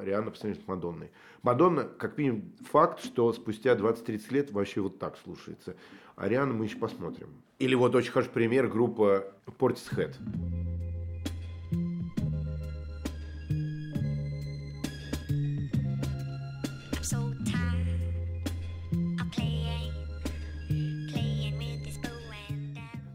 [0.00, 1.10] Риана по сравнению с Мадонной.
[1.42, 5.74] Мадонна, как минимум, факт, что спустя 20-30 лет вообще вот так слушается.
[6.14, 7.28] А Риану мы еще посмотрим.
[7.58, 9.24] Или вот очень хороший пример группа
[9.58, 10.14] Portishead.
[10.14, 10.73] so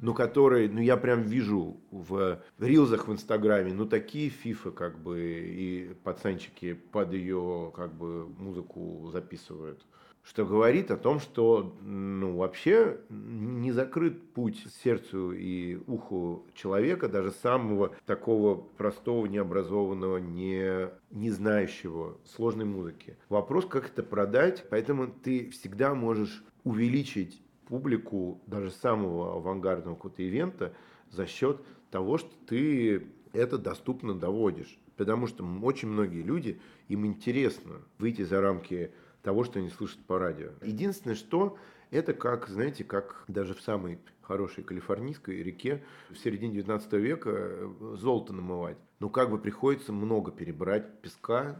[0.10, 5.19] ну, который, ну, я прям вижу в рилзах в Инстаграме, ну, такие фифы, как бы,
[5.22, 9.86] и пацанчики под ее, как бы, музыку записывают.
[10.24, 17.30] Что говорит о том, что, ну, вообще не закрыт путь сердцу и уху человека, даже
[17.30, 23.15] самого такого простого, необразованного, не, не знающего сложной музыки.
[23.30, 30.73] Вопрос, как это продать, поэтому ты всегда можешь увеличить публику даже самого авангардного какого-то ивента
[31.10, 34.77] за счет того, что ты это доступно доводишь.
[34.97, 40.19] Потому что очень многие люди, им интересно выйти за рамки того, что они слышат по
[40.19, 40.49] радио.
[40.62, 41.58] Единственное, что
[41.91, 47.95] это как, знаете, как даже в самой хорошей калифорнийской реке в середине 19 века э,
[47.97, 48.77] золото намывать.
[48.99, 51.58] Ну, как бы приходится много перебрать песка,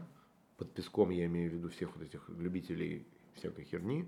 [0.56, 4.04] под песком я имею в виду всех вот этих любителей всякой херни,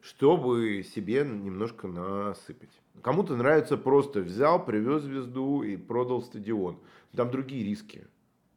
[0.00, 2.70] чтобы себе немножко насыпать.
[3.02, 6.78] Кому-то нравится просто взял, привез звезду и продал стадион.
[7.14, 8.06] Там другие риски.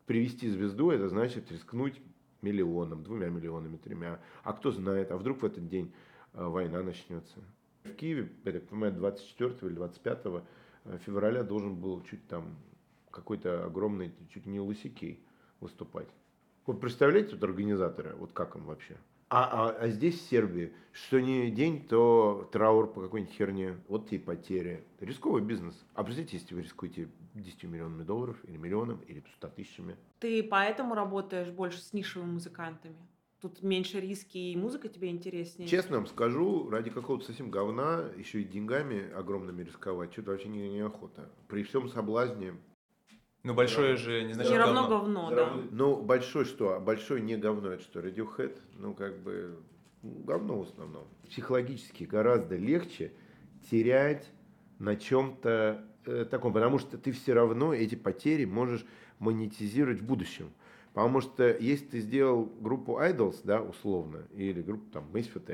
[0.05, 2.01] Привести звезду, это значит рискнуть
[2.41, 4.19] миллионом, двумя миллионами, тремя.
[4.43, 5.93] А кто знает, а вдруг в этот день
[6.33, 7.39] э, война начнется.
[7.83, 10.43] В Киеве, я так понимаю, 24 или 25
[11.05, 12.57] февраля должен был чуть там
[13.11, 15.23] какой-то огромный, чуть не лысикей
[15.59, 16.07] выступать.
[16.65, 18.97] Вот представляете, тут организаторы, вот как им вообще?
[19.33, 23.77] А, а, а здесь в Сербии, что не день, то траур по какой-нибудь херне.
[23.87, 24.83] Вот тебе потери.
[24.99, 25.73] Рисковый бизнес.
[25.93, 29.95] А представьте, если вы рискуете 10 миллионами долларов, или миллионом, или 100 тысячами.
[30.19, 32.97] Ты поэтому работаешь больше с нишевыми музыкантами?
[33.39, 35.69] Тут меньше риски, и музыка тебе интереснее?
[35.69, 40.69] Честно вам скажу, ради какого-то совсем говна, еще и деньгами огромными рисковать, что-то вообще не,
[40.69, 41.31] неохота.
[41.47, 42.53] При всем соблазне.
[43.43, 45.29] Ну, большое же не значит Не равно говно.
[45.29, 45.53] говно, да.
[45.71, 46.75] Ну, большой что?
[46.75, 48.57] А большой не говно, это что, Radiohead?
[48.77, 49.57] Ну, как бы,
[50.03, 51.07] говно в основном.
[51.27, 53.13] Психологически гораздо легче
[53.69, 54.27] терять
[54.77, 58.85] на чем-то э, таком, потому что ты все равно эти потери можешь
[59.19, 60.51] монетизировать в будущем.
[60.93, 65.45] Потому что если ты сделал группу Idols, да, условно, или группу там Misfit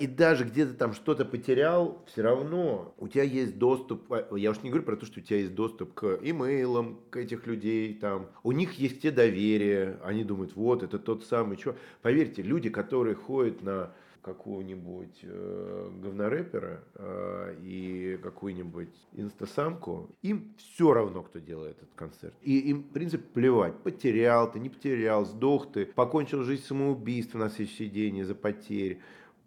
[0.00, 4.62] и даже где-то там что-то потерял, все равно у тебя есть доступ, а, я уж
[4.62, 8.28] не говорю про то, что у тебя есть доступ к имейлам, к этих людей, там,
[8.42, 11.76] у них есть те доверие, они думают, вот, это тот самый, что.
[12.00, 21.22] Поверьте, люди, которые ходят на какого-нибудь э, говнорэпера э, и какую-нибудь инстасамку, им все равно,
[21.22, 22.34] кто делает этот концерт.
[22.42, 27.50] И им, в принципе, плевать, потерял ты, не потерял, сдох ты, покончил жизнь самоубийством на
[27.50, 28.98] следующий день из-за потерь.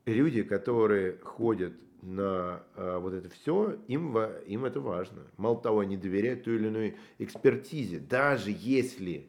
[0.05, 5.21] Люди, которые ходят на э, вот это все, им, им это важно.
[5.37, 7.99] Мало того, они доверяют той или иной экспертизе.
[7.99, 9.27] Даже если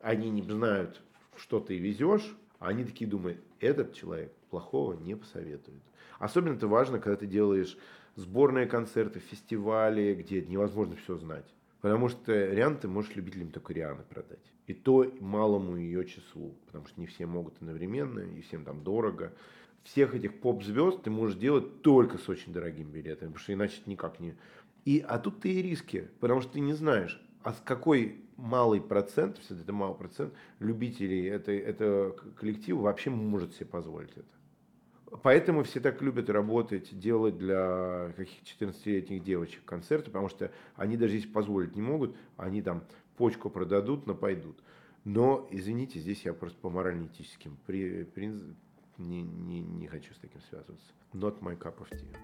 [0.00, 1.00] они не знают,
[1.36, 5.82] что ты везешь, они такие думают, этот человек плохого не посоветует.
[6.18, 7.78] Особенно это важно, когда ты делаешь
[8.16, 11.46] сборные концерты, фестивали, где невозможно все знать.
[11.80, 14.52] Потому что Риан ты можешь любителям только Рианы продать.
[14.66, 16.54] И то малому ее числу.
[16.66, 19.32] Потому что не все могут одновременно, и всем там дорого.
[19.82, 24.20] Всех этих поп-звезд ты можешь делать только с очень дорогими билетами, потому что иначе никак
[24.20, 24.34] не...
[24.84, 28.80] И, а тут ты и риски, потому что ты не знаешь, а с какой малый
[28.80, 34.24] процент, все это малый процент любителей это, это коллектива вообще может себе позволить это.
[35.22, 41.16] Поэтому все так любят работать, делать для каких-то 14-летних девочек концерты, потому что они даже
[41.16, 42.84] если позволить не могут, они там
[43.16, 44.62] почку продадут, но пойдут.
[45.04, 48.56] Но, извините, здесь я просто по морально-этическим при, принципам
[49.00, 50.92] не, не, не хочу с таким связываться.
[51.12, 52.16] Not my cup of tea.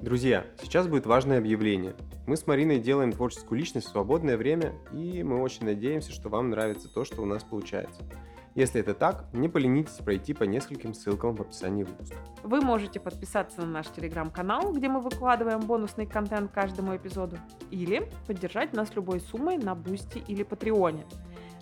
[0.00, 1.94] Друзья, сейчас будет важное объявление.
[2.26, 6.50] Мы с Мариной делаем творческую личность в свободное время, и мы очень надеемся, что вам
[6.50, 8.02] нравится то, что у нас получается.
[8.54, 12.16] Если это так, не поленитесь пройти по нескольким ссылкам в описании выпуска.
[12.42, 17.36] Вы можете подписаться на наш телеграм-канал, где мы выкладываем бонусный контент каждому эпизоду,
[17.70, 21.04] или поддержать нас любой суммой на Бусти или Патреоне.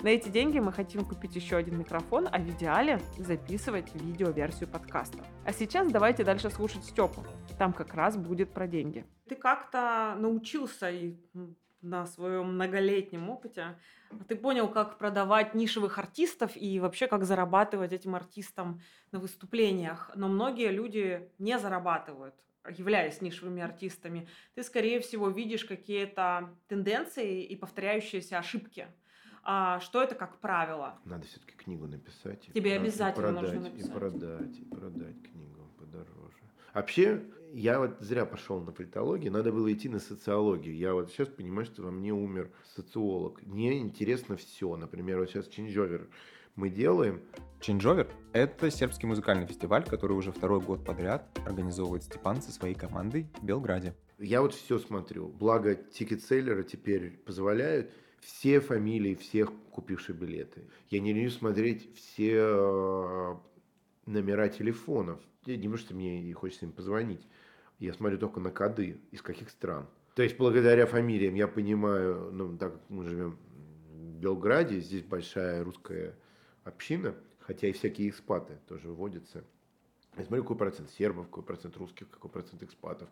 [0.01, 5.19] На эти деньги мы хотим купить еще один микрофон, а в идеале записывать видеоверсию подкаста.
[5.45, 7.25] А сейчас давайте дальше слушать Степу.
[7.59, 9.05] Там как раз будет про деньги.
[9.29, 11.17] Ты как-то научился и
[11.83, 13.77] на своем многолетнем опыте,
[14.27, 18.81] ты понял, как продавать нишевых артистов и вообще как зарабатывать этим артистам
[19.13, 20.11] на выступлениях.
[20.15, 22.35] Но многие люди не зарабатывают
[22.77, 28.89] являясь нишевыми артистами, ты, скорее всего, видишь какие-то тенденции и повторяющиеся ошибки.
[29.51, 30.99] А что это как правило?
[31.07, 32.47] Надо все-таки книгу написать.
[32.49, 33.89] и Тебе про- и обязательно нужно продать, написать.
[33.89, 36.37] И продать, и продать книгу подороже.
[36.75, 37.23] Вообще,
[37.55, 40.77] я вот зря пошел на политологию, надо было идти на социологию.
[40.77, 43.41] Я вот сейчас понимаю, что во мне умер социолог.
[43.47, 44.77] Мне интересно все.
[44.77, 46.09] Например, вот сейчас Чинжовер
[46.55, 47.23] мы делаем.
[47.61, 53.27] Changeover— это сербский музыкальный фестиваль, который уже второй год подряд организовывает Степан со своей командой
[53.41, 53.95] в Белграде.
[54.19, 55.29] Я вот все смотрю.
[55.29, 60.65] Благо, тикет-селлеры теперь позволяют все фамилии всех купивших билеты.
[60.91, 63.37] Я не ленюсь смотреть все э,
[64.07, 65.21] номера телефонов.
[65.45, 67.27] Я не потому, что мне и хочется им позвонить.
[67.79, 69.87] Я смотрю только на коды, из каких стран.
[70.15, 73.39] То есть, благодаря фамилиям я понимаю, ну, так как мы живем
[73.89, 76.17] в Белграде, здесь большая русская
[76.65, 79.45] община, хотя и всякие экспаты тоже выводятся.
[80.17, 83.09] Я смотрю, какой процент сербов, какой процент русских, какой процент экспатов.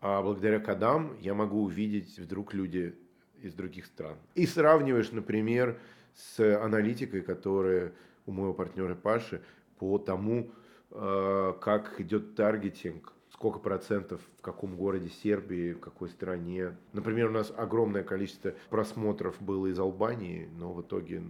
[0.00, 2.94] А благодаря кодам я могу увидеть вдруг люди
[3.42, 4.16] из других стран.
[4.34, 5.78] И сравниваешь, например,
[6.14, 7.92] с аналитикой, которая
[8.26, 9.42] у моего партнера Паши
[9.78, 10.50] по тому,
[10.90, 16.76] э, как идет таргетинг, сколько процентов в каком городе Сербии, в какой стране.
[16.92, 21.22] Например, у нас огромное количество просмотров было из Албании, но в итоге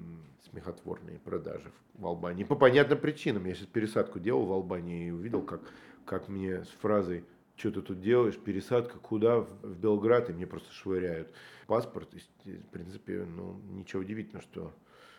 [0.51, 2.44] смехотворные продажи в Албании.
[2.44, 3.44] По понятным причинам.
[3.44, 5.61] Я сейчас пересадку делал в Албании и увидел, как,
[6.07, 7.25] как мне с фразой
[7.59, 11.33] что ты тут делаешь, пересадка куда, в в Белград, и мне просто швыряют
[11.66, 12.09] паспорт.
[12.44, 14.75] И, в принципе, ну, ничего удивительного, что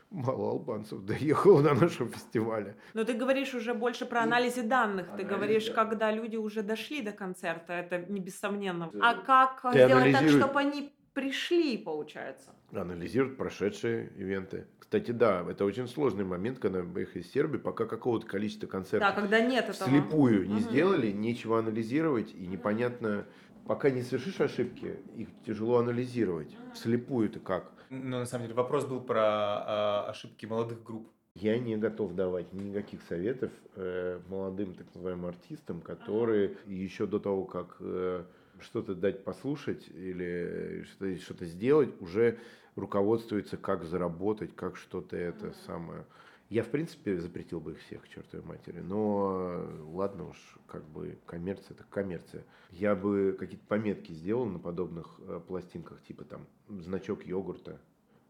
[0.10, 2.76] мало албанцев доехало на нашем фестивале.
[2.94, 5.08] Но ты говоришь уже больше про анализе данных.
[5.08, 5.74] Ты Анализ, говоришь, да.
[5.74, 7.74] когда люди уже дошли до концерта.
[7.74, 8.90] Это не бессомненно.
[8.94, 9.12] Да.
[9.12, 12.56] А как Ты сделать так, чтобы они пришли, получается?
[12.72, 14.68] Анализируют прошедшие ивенты.
[14.90, 19.08] Кстати, да, это очень сложный момент, когда мы их из Сербии, пока какого-то количества концертов
[19.08, 19.88] Да, когда нет этого.
[19.88, 20.62] вслепую не Мгм.
[20.62, 23.28] сделали, нечего анализировать, и непонятно,
[23.68, 26.58] пока не совершишь ошибки, их тяжело анализировать.
[26.74, 27.72] Вслепую ты как?
[27.92, 31.08] Но на самом деле вопрос был про а, ошибки молодых групп.
[31.36, 37.46] Я не готов давать никаких советов э, молодым так называемым артистам, которые еще до того,
[37.46, 38.24] как э,
[38.60, 42.40] что-то дать послушать или что-то, что-то сделать, уже
[42.80, 46.06] руководствуются, как заработать, как что-то это самое.
[46.50, 48.80] Я, в принципе, запретил бы их всех, к чертовой матери.
[48.80, 52.44] Но э, ладно уж, как бы коммерция это коммерция.
[52.72, 57.80] Я бы какие-то пометки сделал на подобных э, пластинках, типа там значок йогурта.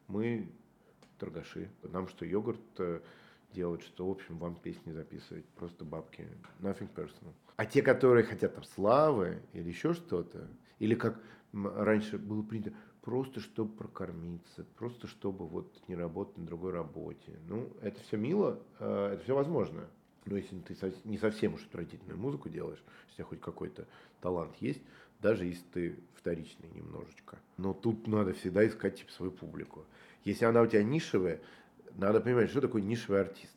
[0.08, 0.52] Мы
[1.18, 1.70] торгаши.
[1.84, 3.00] Нам что йогурт э,
[3.54, 5.46] делать, что, в общем, вам песни записывать.
[5.56, 6.28] Просто бабки.
[6.60, 7.34] Nothing personal.
[7.56, 10.48] А те, которые хотят там славы или еще что-то,
[10.80, 11.22] или как
[11.54, 17.40] раньше было принято, просто чтобы прокормиться, просто чтобы вот не работать на другой работе.
[17.48, 19.88] Ну, это все мило, э, это все возможно.
[20.26, 23.88] Но если ты не совсем уж отвратительную музыку делаешь, если у тебя хоть какой-то
[24.22, 24.82] талант есть,
[25.22, 27.38] даже если ты вторичный немножечко.
[27.58, 29.86] Но тут надо всегда искать типа, свою публику.
[30.26, 31.40] Если она у тебя нишевая,
[31.96, 33.56] надо понимать, что такое нишевый артист.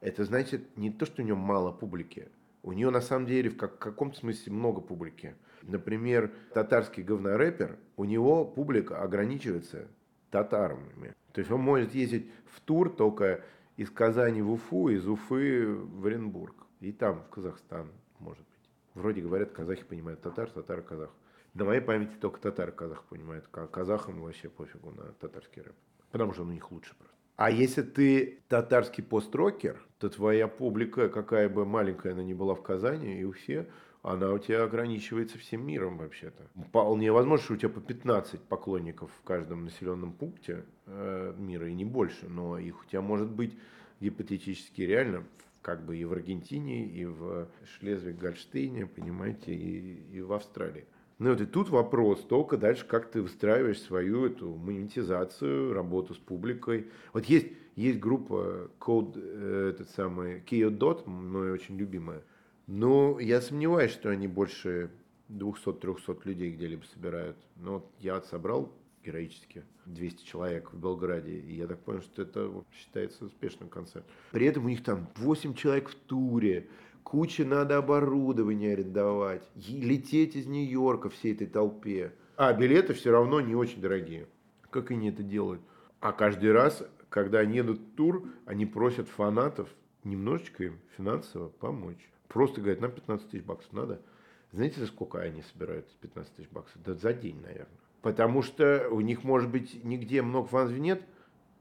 [0.00, 2.28] Это значит не то, что у него мало публики.
[2.62, 5.34] У нее на самом деле в как- каком-то смысле много публики.
[5.66, 9.88] Например, татарский говнорэпер, у него публика ограничивается
[10.30, 11.14] татарами.
[11.32, 13.42] То есть он может ездить в тур только
[13.76, 16.54] из Казани в Уфу, из Уфы в Оренбург.
[16.80, 18.70] И там, в Казахстан, может быть.
[18.94, 21.10] Вроде говорят, казахи понимают татар, татары казах.
[21.54, 23.46] На моей памяти только татары казах понимают.
[23.48, 25.74] Ка- Казахам вообще пофигу на татарский рэп.
[26.12, 27.14] Потому что он у них лучше просто.
[27.36, 32.62] А если ты татарский построкер, то твоя публика, какая бы маленькая она ни была в
[32.62, 33.68] Казани и Уфе,
[34.06, 36.44] она у тебя ограничивается всем миром вообще-то.
[36.68, 41.74] Вполне возможно, что у тебя по 15 поклонников в каждом населенном пункте э, мира и
[41.74, 43.58] не больше, но их у тебя может быть
[44.00, 45.24] гипотетически реально
[45.60, 50.86] как бы и в Аргентине, и в Шлезвиг-Гольштейне, понимаете, и, и в Австралии.
[51.18, 56.18] Ну вот и тут вопрос только дальше, как ты выстраиваешь свою эту монетизацию, работу с
[56.18, 56.86] публикой.
[57.12, 62.22] Вот есть, есть группа Code, э, этот самый Keyodot, мной очень любимая.
[62.66, 64.90] Но я сомневаюсь, что они больше
[65.28, 67.36] 200-300 людей где-либо собирают.
[67.56, 68.72] Но вот я собрал
[69.04, 74.10] героически 200 человек в Белграде, и я так понял, что это считается успешным концертом.
[74.32, 76.68] При этом у них там 8 человек в туре,
[77.04, 82.12] куча надо оборудования арендовать, лететь из Нью-Йорка всей этой толпе.
[82.36, 84.26] А билеты все равно не очень дорогие.
[84.70, 85.62] Как они это делают?
[86.00, 89.68] А каждый раз, когда они едут в тур, они просят фанатов
[90.02, 92.10] немножечко им финансово помочь.
[92.28, 94.00] Просто говорят, нам 15 тысяч баксов надо.
[94.52, 96.80] Знаете, за сколько они собирают 15 тысяч баксов?
[96.82, 97.68] Да за день, наверное.
[98.02, 101.02] Потому что у них, может быть, нигде много фанатов нет,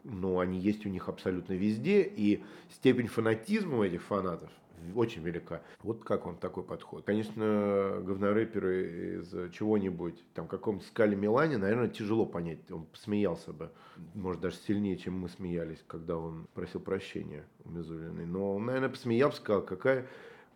[0.04, 4.52] но они есть у них абсолютно везде, и степень фанатизма у этих фанатов
[4.94, 5.62] очень велика.
[5.82, 7.04] Вот как вам такой подход?
[7.06, 12.60] Конечно, говнорэперы из чего-нибудь, там, каком-то Скале Милане, наверное, тяжело понять.
[12.72, 13.72] Он посмеялся бы,
[14.14, 18.26] может, даже сильнее, чем мы смеялись, когда он просил прощения у Мизулиной.
[18.26, 20.08] Но он, наверное, посмеялся, сказал, какая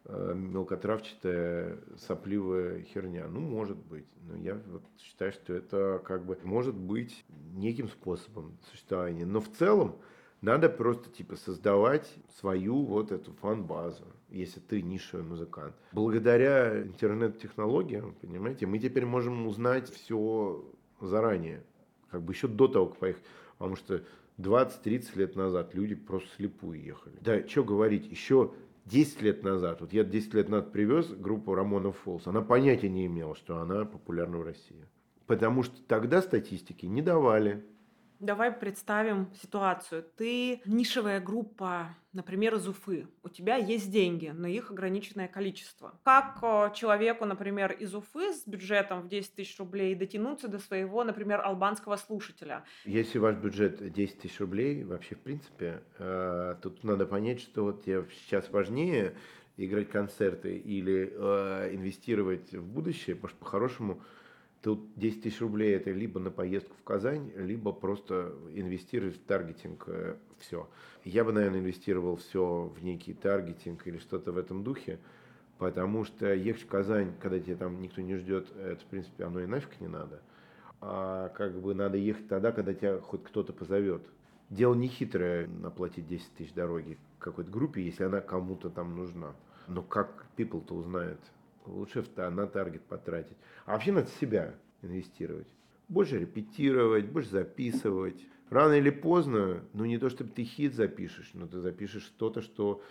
[0.09, 3.27] мелкотравчатая сопливая херня.
[3.27, 4.07] Ну, может быть.
[4.27, 9.25] Но я вот считаю, что это как бы может быть неким способом существования.
[9.25, 9.95] Но в целом
[10.41, 15.75] надо просто типа создавать свою вот эту фан-базу, если ты нишевый музыкант.
[15.91, 20.63] Благодаря интернет-технологиям, понимаете, мы теперь можем узнать все
[21.01, 21.63] заранее,
[22.09, 23.23] как бы еще до того, как поехать.
[23.57, 24.01] Потому что
[24.37, 27.17] 20-30 лет назад люди просто слепую ехали.
[27.21, 28.53] Да, что говорить, еще
[28.89, 33.05] 10 лет назад, вот я 10 лет назад привез группу Рамона Фолс, она понятия не
[33.05, 34.85] имела, что она популярна в России.
[35.27, 37.63] Потому что тогда статистики не давали.
[38.19, 40.03] Давай представим ситуацию.
[40.17, 43.07] Ты нишевая группа, например, из Уфы.
[43.23, 45.97] У тебя есть деньги, но их ограниченное количество.
[46.03, 51.05] Как э, человеку, например, из Уфы с бюджетом в 10 тысяч рублей дотянуться до своего,
[51.05, 52.65] например, албанского слушателя?
[52.83, 57.85] Если ваш бюджет 10 тысяч рублей, вообще, в принципе, э, тут надо понять, что вот
[57.85, 59.15] тебе сейчас важнее
[59.55, 64.01] играть концерты или э, инвестировать в будущее, потому что по-хорошему
[64.61, 69.87] тут 10 тысяч рублей это либо на поездку в Казань, либо просто инвестировать в таргетинг
[70.39, 70.67] все.
[71.03, 74.99] Я бы, наверное, инвестировал все в некий таргетинг или что-то в этом духе,
[75.57, 79.41] потому что ехать в Казань, когда тебя там никто не ждет, это, в принципе, оно
[79.41, 80.21] и нафиг не надо.
[80.81, 84.01] А как бы надо ехать тогда, когда тебя хоть кто-то позовет.
[84.49, 89.35] Дело не хитрое оплатить 10 тысяч дороги какой-то группе, если она кому-то там нужна.
[89.67, 91.19] Но как people-то узнает?
[91.65, 93.37] Лучше на таргет потратить.
[93.65, 95.47] А вообще надо себя инвестировать.
[95.87, 98.25] Больше репетировать, больше записывать.
[98.49, 102.81] Рано или поздно, ну не то чтобы ты хит запишешь, но ты запишешь что-то, что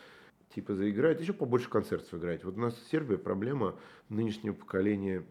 [0.54, 2.44] типа заиграет, еще побольше концертов играть.
[2.44, 3.76] Вот у нас в Сербии проблема
[4.08, 5.24] нынешнего поколения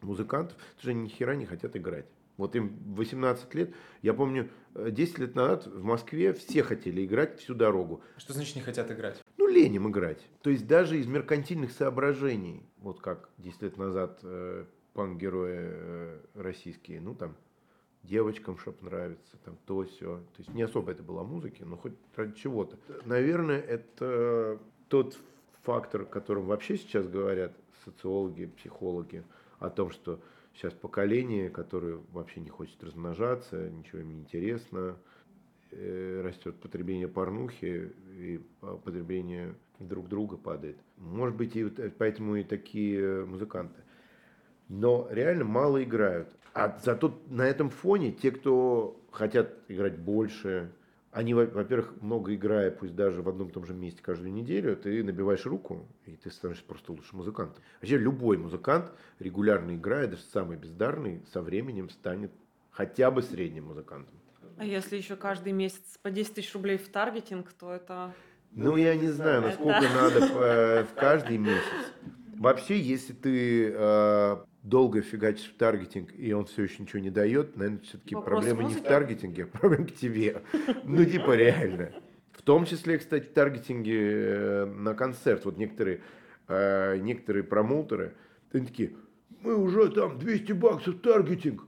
[0.00, 2.06] музыкантов, потому что они ни хера не хотят играть.
[2.36, 7.40] Вот им 18 лет, я помню, э, 10 лет назад в Москве все хотели играть
[7.40, 8.00] всю дорогу.
[8.16, 9.20] Что значит не хотят играть?
[9.58, 10.24] Лень им играть.
[10.42, 17.00] То есть даже из меркантильных соображений, вот как 10 лет назад э, панк-герои э, российские,
[17.00, 17.34] ну там
[18.04, 20.18] девочкам, чтоб нравится, там то все.
[20.18, 22.78] То есть не особо это было о музыке, но хоть ради чего-то.
[23.04, 25.18] Наверное, это тот
[25.64, 27.52] фактор, о котором вообще сейчас говорят
[27.84, 29.24] социологи, психологи,
[29.58, 30.20] о том, что
[30.54, 34.96] сейчас поколение, которое вообще не хочет размножаться, ничего им не интересно,
[35.72, 40.76] растет потребление порнухи и потребление друг друга падает.
[40.96, 43.80] Может быть, и э, поэтому и такие музыканты.
[44.68, 46.28] Но реально мало играют.
[46.52, 50.72] А зато на этом фоне те, кто хотят играть больше,
[51.10, 54.76] они, во- во-первых, много играя, пусть даже в одном и том же месте каждую неделю,
[54.76, 57.62] ты набиваешь руку, и ты становишься просто лучшим музыкантом.
[57.80, 62.30] Вообще любой музыкант, регулярно играя, даже самый бездарный, со временем станет
[62.70, 64.16] хотя бы средним музыкантом.
[64.58, 68.12] А если еще каждый месяц по 10 тысяч рублей в таргетинг, то это...
[68.50, 71.62] Ну, я не знаю, насколько Это- надо э, в каждый месяц.
[72.36, 77.56] Вообще, если ты э, долго фигачишь в таргетинг, и он все еще ничего не дает,
[77.56, 80.42] наверное, все-таки Вопрос проблема не в таргетинге, а проблема к тебе.
[80.84, 81.92] Ну, типа, реально.
[82.32, 85.44] В том числе, кстати, в таргетинге э, на концерт.
[85.44, 86.00] Вот некоторые,
[86.48, 88.14] некоторые промоутеры,
[88.52, 88.94] они такие,
[89.42, 91.67] мы уже там 200 баксов таргетинг,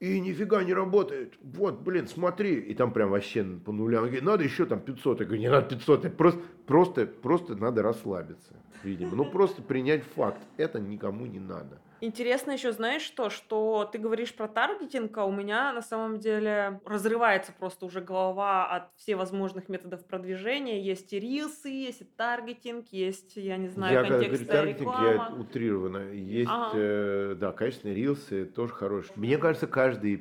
[0.00, 1.34] и нифига не работает.
[1.42, 2.54] Вот, блин, смотри.
[2.58, 4.04] И там прям вообще по нулям.
[4.04, 5.20] Говорит, надо еще там 500.
[5.20, 6.04] Я говорю, не надо 500.
[6.06, 9.14] Это Просто, просто, просто надо расслабиться, видимо.
[9.14, 10.40] Ну, просто принять факт.
[10.56, 11.80] Это никому не надо.
[12.00, 16.80] Интересно еще, знаешь что, что ты говоришь про таргетинг, а у меня на самом деле
[16.84, 20.80] разрывается просто уже голова от всевозможных методов продвижения.
[20.80, 24.80] Есть и рилсы, есть и таргетинг, есть, я не знаю, я когда говорю контекстная таргетинг,
[24.94, 25.34] реклама.
[25.34, 26.12] я утрированно.
[26.12, 26.70] Есть, Ага.
[26.74, 29.12] э, да, конечно, рилсы тоже хорошие.
[29.16, 30.16] Мне кажется, каждые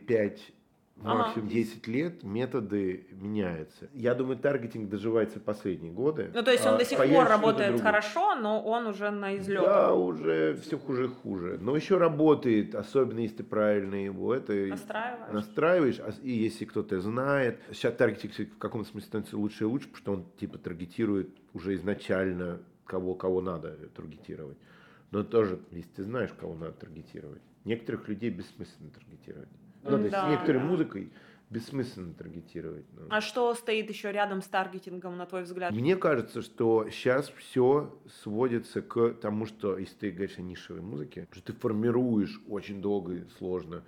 [1.00, 1.18] 5 Ага.
[1.24, 3.90] максимум 10 лет методы меняются.
[3.94, 6.30] Я думаю, таргетинг доживается последние годы.
[6.34, 9.66] Ну, то есть он а до сих пор работает хорошо, но он уже на излете.
[9.66, 11.58] Да, уже все хуже и хуже.
[11.62, 15.34] Но еще работает, особенно если ты правильно его это Настраиваешь.
[15.34, 17.60] настраиваешь, а и если кто-то знает.
[17.72, 21.76] Сейчас таргетинг в каком-то смысле становится лучше и лучше, потому что он типа таргетирует уже
[21.76, 24.58] изначально кого, кого надо таргетировать.
[25.12, 27.42] Но тоже, если ты знаешь, кого надо таргетировать.
[27.66, 29.50] Некоторых людей бессмысленно таргетировать.
[29.84, 30.68] Ну, то есть Да, некоторой да.
[30.68, 31.12] музыкой
[31.50, 32.86] бессмысленно таргетировать.
[32.94, 33.08] ну.
[33.10, 35.72] А что стоит еще рядом с таргетингом, на твой взгляд?
[35.74, 41.28] Мне кажется, что сейчас все сводится к тому, что если ты говоришь о нишевой музыке,
[41.32, 43.84] что ты формируешь очень долго и сложно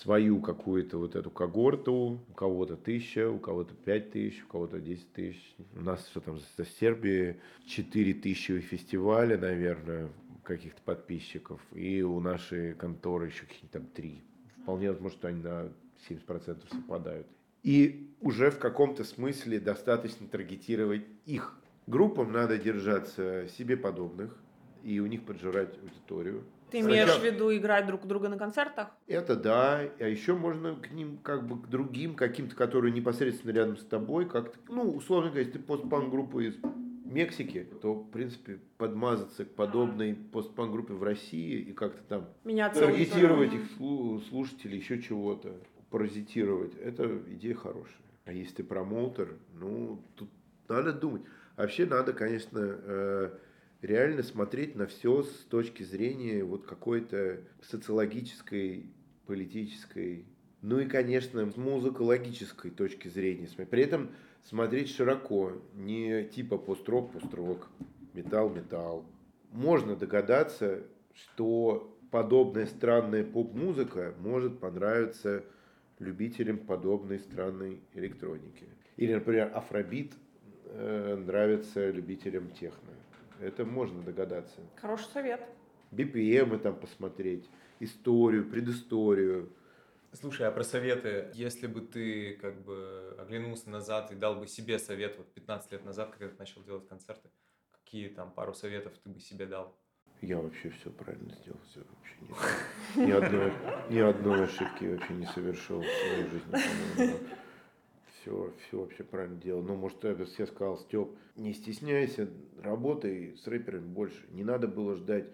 [0.00, 5.12] свою какую-то вот эту когорту, у кого-то тысяча, у кого-то пять тысяч, у кого-то 10
[5.12, 5.54] тысяч.
[5.76, 10.08] У нас что там, в Сербии 4 тысячи фестиваля, наверное,
[10.42, 14.22] каких-то подписчиков, и у нашей конторы еще какие-то там три.
[14.62, 15.72] Вполне возможно, что они на
[16.08, 17.26] 70% совпадают.
[17.62, 21.56] И уже в каком-то смысле достаточно таргетировать их.
[21.86, 24.36] Группам надо держаться себе подобных
[24.84, 26.44] и у них поджирать аудиторию.
[26.70, 28.88] Ты имеешь Сначала- в виду играть друг у друга на концертах?
[29.06, 33.76] Это да, а еще можно к ним, как бы к другим, каким-то, которые непосредственно рядом
[33.76, 36.56] с тобой, как-то, ну, условно говоря, если ты постпанк-группа из
[37.12, 43.52] Мексики, то, в принципе, подмазаться к подобной постпанк-группе в России и как-то там Меняться таргетировать
[43.52, 45.54] их слу- слушателей, еще чего-то,
[45.90, 48.02] паразитировать, это идея хорошая.
[48.24, 50.30] А если ты промоутер, ну, тут
[50.68, 51.22] надо думать.
[51.56, 53.30] Вообще надо, конечно, э,
[53.82, 58.86] реально смотреть на все с точки зрения вот какой-то социологической,
[59.26, 60.24] политической,
[60.62, 63.48] ну и, конечно, с музыкологической точки зрения.
[63.66, 64.10] При этом
[64.42, 67.68] смотреть широко, не типа пост-рок, пост-рок,
[68.14, 69.04] металл-металл.
[69.50, 70.82] Можно догадаться,
[71.14, 75.44] что подобная странная поп-музыка может понравиться
[75.98, 78.66] любителям подобной странной электроники.
[78.96, 80.12] Или, например, афробит
[80.66, 82.90] э, нравится любителям техно.
[83.40, 84.60] Это можно догадаться.
[84.76, 85.40] Хороший совет.
[85.90, 87.48] BPM там посмотреть,
[87.80, 89.50] историю, предысторию.
[90.14, 94.78] Слушай, а про советы, если бы ты как бы оглянулся назад и дал бы себе
[94.78, 97.30] совет вот 15 лет назад, когда ты начал делать концерты,
[97.70, 99.74] какие там пару советов ты бы себе дал?
[100.20, 103.08] Я вообще все правильно сделал, все вообще нет.
[103.08, 103.52] Ни одной,
[103.88, 107.16] ни одной ошибки вообще не совершил в своей жизни.
[108.20, 109.62] Все, все вообще правильно делал.
[109.62, 112.28] Ну, может, я сказал, Степ, не стесняйся,
[112.62, 114.26] работай с рэперами больше.
[114.28, 115.26] Не надо было ждать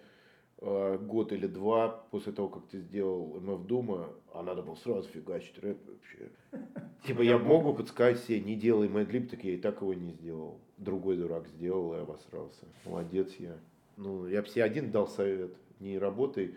[0.61, 5.59] год или два после того, как ты сделал МФ Дума, а надо было сразу фигачить
[5.59, 6.31] рэп вообще.
[7.07, 10.11] Типа я мог бы подсказать себе, не делай Мэдлиб, так я и так его не
[10.13, 10.61] сделал.
[10.77, 12.67] Другой дурак сделал и обосрался.
[12.85, 13.57] Молодец я.
[13.97, 15.53] Ну, я бы себе один дал совет.
[15.81, 16.57] Не работай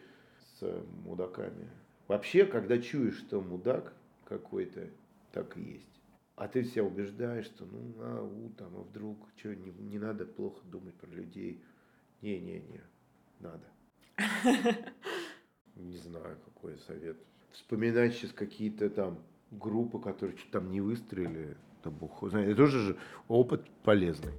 [0.60, 1.70] с мудаками.
[2.08, 3.94] Вообще, когда чуешь, что мудак
[4.26, 4.90] какой-то,
[5.32, 5.88] так и есть.
[6.36, 10.26] А ты себя убеждаешь, что ну, а, у, там, а вдруг, что, не, не надо
[10.26, 11.62] плохо думать про людей.
[12.22, 12.82] Не-не-не,
[13.40, 13.71] надо.
[15.76, 17.18] Не знаю, какой совет.
[17.52, 19.20] Вспоминать сейчас какие-то там
[19.52, 21.58] группы, которые что-то там не выстрелили.
[21.84, 22.50] Да бог знает.
[22.50, 22.98] Это тоже же
[23.28, 24.34] опыт полезный.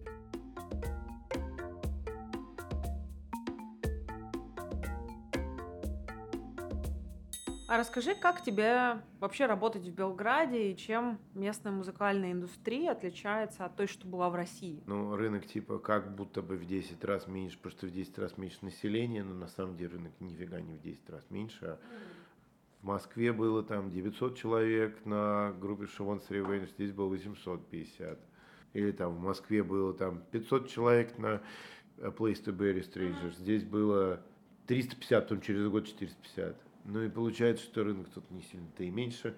[7.73, 13.77] А расскажи, как тебе вообще работать в Белграде и чем местная музыкальная индустрия отличается от
[13.77, 14.83] той, что была в России?
[14.85, 18.37] Ну, рынок типа как будто бы в 10 раз меньше, потому что в 10 раз
[18.37, 21.64] меньше населения, но на самом деле рынок нифига не в 10 раз меньше.
[21.64, 21.79] а
[22.83, 28.20] В Москве было там 900 человек на группе Шивон Ревенж, здесь было 850.
[28.75, 31.41] Или там в Москве было там 500 человек на
[31.97, 34.20] Place to Bury Strangers, здесь было
[34.66, 36.72] 350, потом через год 450.
[36.85, 39.37] Ну и получается, что рынок тут не сильно-то и меньше.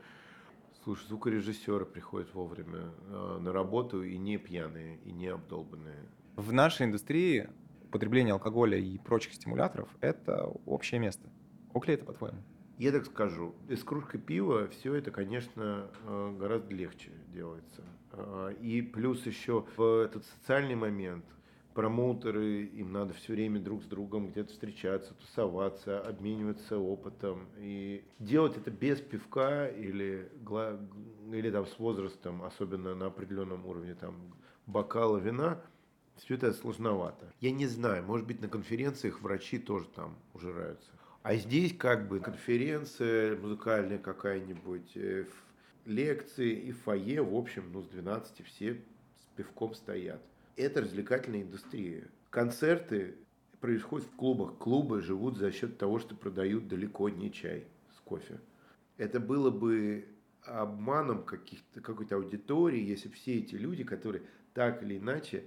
[0.82, 6.04] Слушай, звукорежиссеры приходят вовремя э, на работу и не пьяные, и не обдолбанные.
[6.36, 7.48] В нашей индустрии
[7.84, 11.28] употребление алкоголя и прочих стимуляторов– это общее место.
[11.72, 12.38] Ок ли это, по-твоему?
[12.76, 17.82] Я так скажу, из кружкой пива все это, конечно, э, гораздо легче делается.
[18.12, 21.24] Э, И плюс еще в этот социальный момент
[21.74, 27.48] промоутеры, им надо все время друг с другом где-то встречаться, тусоваться, обмениваться опытом.
[27.58, 30.30] И делать это без пивка или,
[31.32, 34.34] или там с возрастом, особенно на определенном уровне там,
[34.66, 35.60] бокала вина,
[36.16, 37.32] все это сложновато.
[37.40, 40.90] Я не знаю, может быть, на конференциях врачи тоже там ужираются.
[41.22, 45.26] А здесь как бы конференция музыкальная какая-нибудь, э,
[45.86, 50.22] лекции и фойе, в общем, ну, с 12 все с пивком стоят.
[50.56, 52.08] Это развлекательная индустрия.
[52.30, 53.16] Концерты
[53.60, 54.56] происходят в клубах.
[54.58, 58.40] Клубы живут за счет того, что продают далеко не чай с кофе.
[58.96, 60.06] Это было бы
[60.44, 65.44] обманом каких-то, какой-то аудитории, если все эти люди, которые так или иначе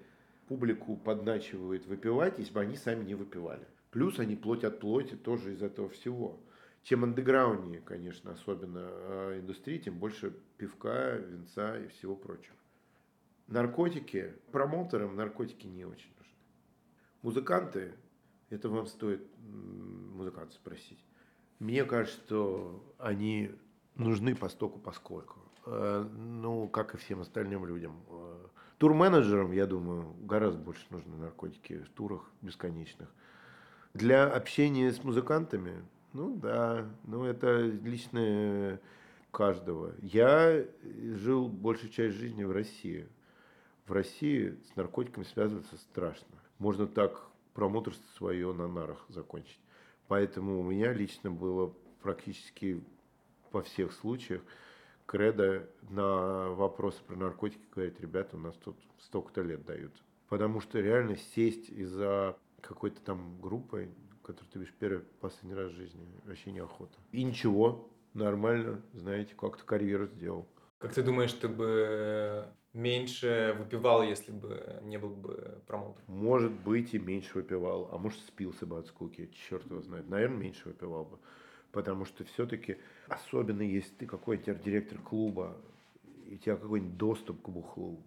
[0.47, 3.65] публику подначивают выпивать, если бы они сами не выпивали.
[3.91, 6.37] Плюс они плоть от плоти тоже из этого всего.
[6.83, 12.56] Чем андеграунднее, конечно, особенно э, индустрии, тем больше пивка, винца и всего прочего.
[13.47, 16.33] Наркотики, промоутерам наркотики не очень нужны.
[17.21, 17.93] Музыканты,
[18.49, 21.03] это вам стоит м, музыканта спросить.
[21.59, 23.51] Мне кажется, что они
[23.95, 25.39] нужны постоку поскольку.
[25.65, 28.03] Э, Ну, как и всем остальным людям.
[28.09, 33.09] Э, Турменеджерам, я думаю, гораздо больше нужны наркотики в турах бесконечных.
[33.93, 35.83] Для общения с музыкантами
[36.13, 38.79] Ну да, ну это личное
[39.31, 39.93] каждого.
[40.01, 40.65] Я
[41.15, 43.07] жил большую часть жизни в России.
[43.87, 46.35] В России с наркотиками связываться страшно.
[46.59, 47.21] Можно так
[47.53, 49.59] промоутерство свое на нарах закончить.
[50.07, 52.83] Поэтому у меня лично было практически
[53.51, 54.41] во всех случаях
[55.05, 59.93] кредо на вопросы про наркотики говорит, ребята, у нас тут столько-то лет дают.
[60.29, 63.89] Потому что реально сесть из-за какой-то там группы,
[64.21, 66.97] которую ты видишь первый, последний раз в жизни, вообще неохота.
[67.13, 70.45] И ничего, нормально, знаете, как-то карьеру сделал.
[70.79, 76.05] Как ты думаешь, ты бы меньше выпивал, если бы не был бы промоутером?
[76.07, 80.09] Может быть, и меньше выпивал, а может, спился бы от скуки, черт его знает.
[80.09, 81.17] Наверное, меньше выпивал бы.
[81.71, 85.57] Потому что все-таки, особенно если ты какой-нибудь директор клуба,
[86.27, 87.99] и у тебя какой-нибудь доступ к бухлу.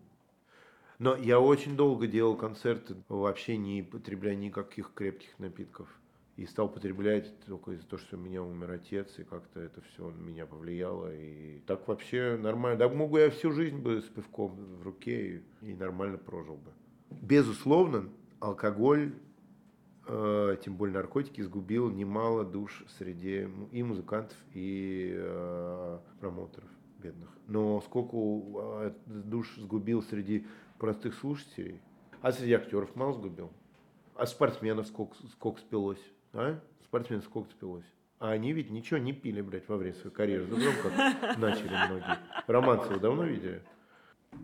[0.99, 5.89] Но я очень долго делал концерты, вообще не потребляя никаких крепких напитков.
[6.41, 10.11] И стал употреблять только из-за того, что у меня умер отец, и как-то это все
[10.11, 11.15] на меня повлияло.
[11.15, 12.79] И так вообще нормально.
[12.79, 16.71] Да могу я всю жизнь бы с пивком в руке и, и нормально прожил бы.
[17.11, 19.13] Безусловно, алкоголь,
[20.09, 26.71] э, тем более наркотики, сгубил немало душ среди и музыкантов, и э, промоутеров
[27.03, 27.29] бедных.
[27.49, 30.47] Но сколько э, душ сгубил среди
[30.79, 31.83] простых слушателей,
[32.23, 33.51] а среди актеров мало сгубил.
[34.15, 36.01] А спортсменов сколько, сколько спилось?
[36.33, 36.61] А?
[36.85, 37.85] Спортсменов сколько спилось?
[38.19, 40.47] А они ведь ничего не пили, блядь, во время своей карьеры.
[40.47, 42.19] Да как начали многие.
[42.47, 43.63] Романцева давно видели?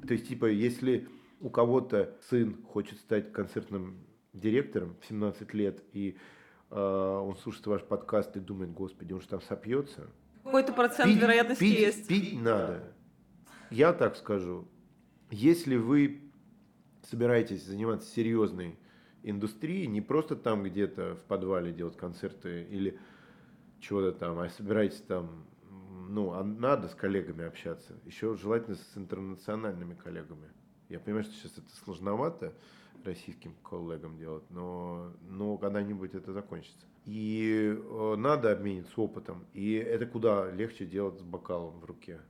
[0.06, 1.08] То есть, типа, если
[1.40, 3.98] у кого-то сын хочет стать концертным
[4.32, 6.16] директором в 17 лет, и
[6.70, 10.08] э, он слушает ваш подкаст и думает, господи, он же там сопьется.
[10.42, 12.08] Какой-то процент Пить- вероятности пить- есть.
[12.08, 12.92] Пить надо.
[13.70, 14.66] Я так скажу.
[15.30, 16.22] Если вы
[17.02, 18.78] собираетесь заниматься серьезной
[19.26, 22.98] индустрией, не просто там где-то в подвале делать концерты или
[23.80, 25.44] чего-то там, а собираетесь там,
[26.08, 27.94] ну, а надо с коллегами общаться.
[28.04, 30.48] Еще желательно с интернациональными коллегами.
[30.88, 32.54] Я понимаю, что сейчас это сложновато
[33.04, 36.86] российским коллегам делать, но, но когда-нибудь это закончится.
[37.04, 39.44] И э, надо обмениться опытом.
[39.52, 42.20] И это куда легче делать с бокалом в руке.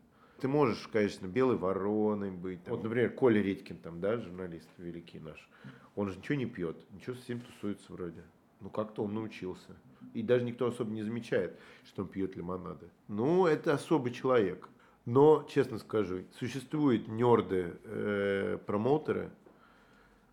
[0.41, 2.63] Ты можешь, конечно, белой вороной быть.
[2.65, 2.75] там.
[2.75, 5.49] Вот, например, Коля Редькин, там, да, журналист великий наш.
[5.95, 8.23] Он же ничего не пьет, ничего совсем тусуется вроде.
[8.61, 9.77] Ну, как-то он научился.
[10.13, 12.89] И даже никто особо не замечает, что он пьет лимонады.
[13.09, 14.69] Ну, это особый человек.
[15.07, 19.31] Но, честно скажу, существуют нерды, э, промоутеры,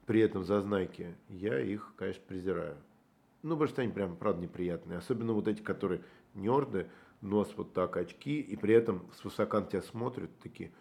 [0.06, 1.16] при этом зазнайки.
[1.30, 2.76] Я их, конечно, презираю.
[3.44, 4.98] Ну, потому что они прям, правда, неприятные.
[4.98, 6.02] Особенно вот эти, которые
[6.34, 6.88] нерды,
[7.24, 10.72] нос вот так, очки, и при этом свысока на тебя смотрят, такие,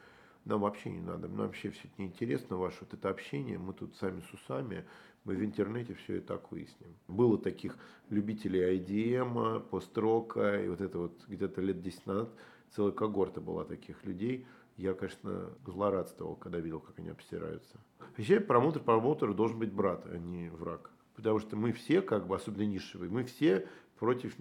[0.44, 3.96] нам вообще не надо, нам вообще все это неинтересно, ваше вот это общение, мы тут
[3.96, 4.84] сами с усами,
[5.24, 6.96] мы в интернете все и так выясним.
[7.06, 7.78] Было таких
[8.10, 12.30] любителей IDM, построка, и вот это вот где-то лет 10 назад
[12.74, 14.46] целая когорта была таких людей.
[14.76, 17.78] Я, конечно, злорадствовал, когда видел, как они обстираются.
[18.16, 20.90] Вообще, промоутер промоутеру должен быть брат, а не враг.
[21.14, 23.68] Потому что мы все, как бы, особенно нишевые, мы все
[23.98, 24.34] против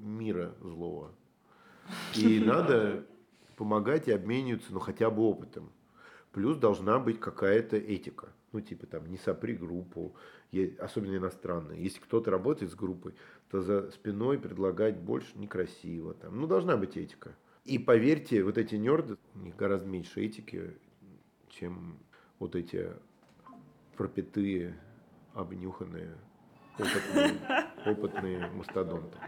[0.00, 1.14] мира злого.
[2.16, 3.06] И надо
[3.56, 5.70] помогать и обмениваться, ну, хотя бы опытом.
[6.32, 8.28] Плюс должна быть какая-то этика.
[8.52, 10.14] Ну, типа там, не сопри группу,
[10.78, 11.82] особенно иностранные.
[11.82, 13.14] Если кто-то работает с группой,
[13.50, 16.14] то за спиной предлагать больше некрасиво.
[16.14, 16.40] Там.
[16.40, 17.34] Ну, должна быть этика.
[17.64, 20.76] И поверьте, вот эти нерды, у них гораздо меньше этики,
[21.48, 21.98] чем
[22.38, 22.88] вот эти
[23.96, 24.74] пропитые,
[25.34, 26.16] обнюханные,
[26.78, 27.38] опытные,
[27.86, 29.18] опытные мастодонты.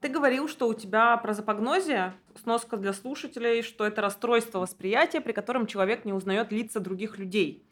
[0.00, 5.66] Ты говорил, что у тебя прозапогнозия, сноска для слушателей, что это расстройство восприятия, при котором
[5.66, 7.64] человек не узнает лица других людей.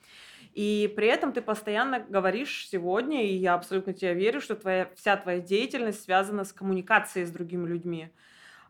[0.52, 5.16] И при этом ты постоянно говоришь сегодня, и я абсолютно тебе верю, что твоя, вся
[5.16, 8.08] твоя деятельность связана с коммуникацией с другими людьми.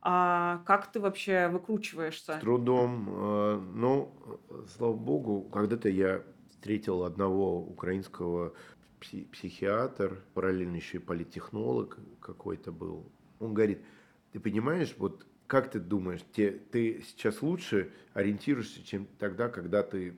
[0.03, 2.35] А как ты вообще выкручиваешься?
[2.35, 3.09] С трудом.
[3.09, 4.13] э, Ну,
[4.77, 8.53] слава богу, когда-то я встретил одного украинского
[9.01, 13.07] пси- психиатр, параллельно еще и политтехнолог какой-то был.
[13.41, 13.81] Он говорит,
[14.33, 20.15] ты понимаешь, вот как ты думаешь, те, ты сейчас лучше ориентируешься, чем тогда, когда ты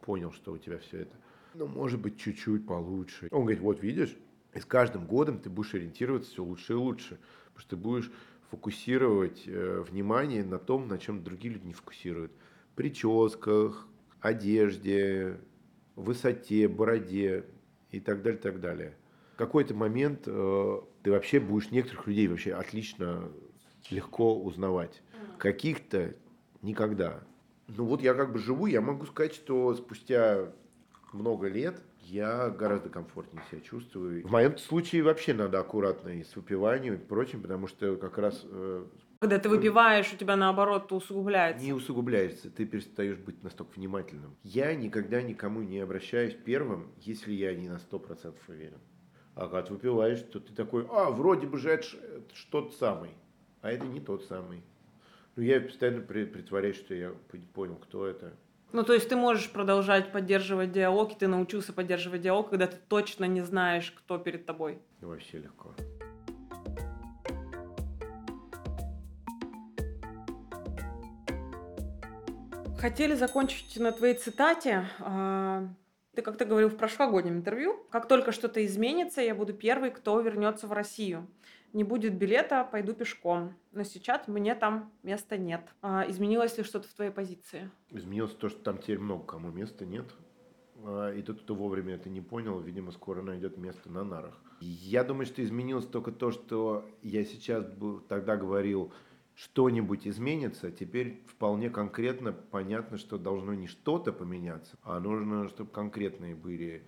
[0.00, 1.16] понял, что у тебя все это.
[1.54, 3.28] Ну, может быть, чуть-чуть получше.
[3.30, 4.16] Он говорит, вот видишь,
[4.54, 7.18] и с каждым годом ты будешь ориентироваться все лучше и лучше.
[7.46, 8.10] Потому что ты будешь
[8.50, 12.32] фокусировать э, внимание на том, на чем другие люди не фокусируют.
[12.74, 13.86] Прическах,
[14.20, 15.38] одежде,
[15.96, 17.44] высоте, бороде
[17.90, 18.96] и так далее, так далее.
[19.34, 23.28] В какой-то момент э, ты вообще будешь некоторых людей вообще отлично,
[23.90, 25.02] легко узнавать.
[25.38, 26.14] Каких-то
[26.62, 27.20] никогда.
[27.66, 30.52] Ну вот я как бы живу, я могу сказать, что спустя
[31.12, 34.24] много лет, я гораздо комфортнее себя чувствую.
[34.24, 38.40] В моем случае вообще надо аккуратно и с выпиванием и прочим, потому что как раз
[38.44, 38.86] э,
[39.18, 41.64] Когда ты выпиваешь, у тебя наоборот усугубляется.
[41.64, 44.36] не усугубляется, ты перестаешь быть настолько внимательным.
[44.44, 48.78] Я никогда никому не обращаюсь первым, если я не на 100% уверен.
[49.34, 53.10] А когда ты выпиваешь, то ты такой, а, вроде бы же это, это тот самый,
[53.62, 54.62] а это не тот самый.
[55.36, 57.12] Ну, я постоянно при- притворяюсь, что я
[57.52, 58.32] понял, кто это.
[58.72, 62.76] Ну, то есть ты можешь продолжать поддерживать диалог, и ты научился поддерживать диалог, когда ты
[62.88, 64.78] точно не знаешь, кто перед тобой.
[65.00, 65.74] И вообще легко.
[72.78, 74.86] Хотели закончить на твоей цитате.
[76.14, 80.66] Ты как-то говорил в прошлогоднем интервью, как только что-то изменится, я буду первый, кто вернется
[80.66, 81.26] в Россию.
[81.72, 83.54] Не будет билета, пойду пешком.
[83.72, 85.62] Но сейчас мне там места нет.
[85.82, 87.68] А, Изменилось ли что-то в твоей позиции?
[87.90, 90.06] Изменилось то, что там теперь много кому места нет.
[90.84, 94.40] А, И тот, кто вовремя это не понял, видимо, скоро найдет место на нарах.
[94.60, 97.66] Я думаю, что изменилось только то, что я сейчас
[98.08, 98.92] тогда говорил,
[99.34, 100.70] что-нибудь изменится.
[100.70, 106.86] Теперь вполне конкретно понятно, что должно не что-то поменяться, а нужно, чтобы конкретные были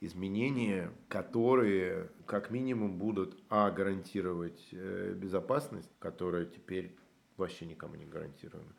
[0.00, 6.96] изменения, которые как минимум будут, а, гарантировать э, безопасность, которая теперь
[7.36, 8.74] вообще никому не гарантирована,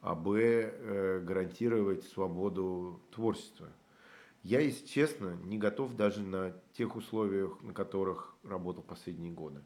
[0.00, 3.68] а б, э, гарантировать свободу творчества.
[4.42, 9.62] Я, если честно, не готов даже на тех условиях, на которых работал последние годы.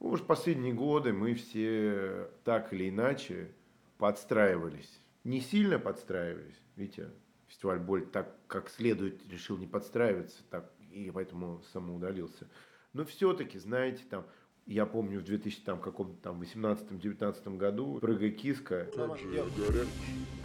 [0.00, 3.50] Ну, Уж последние годы мы все так или иначе
[3.98, 5.00] подстраивались.
[5.24, 6.60] Не сильно подстраивались.
[6.76, 7.10] Видите,
[7.46, 12.48] фестиваль Боль так как следует решил не подстраиваться, так и поэтому самоудалился.
[12.92, 14.26] Но все-таки, знаете, там,
[14.66, 18.86] я помню в 2000 там каком-то там 18-19 году «Прыгай, киска».
[18.94, 19.88] Как же я горяч,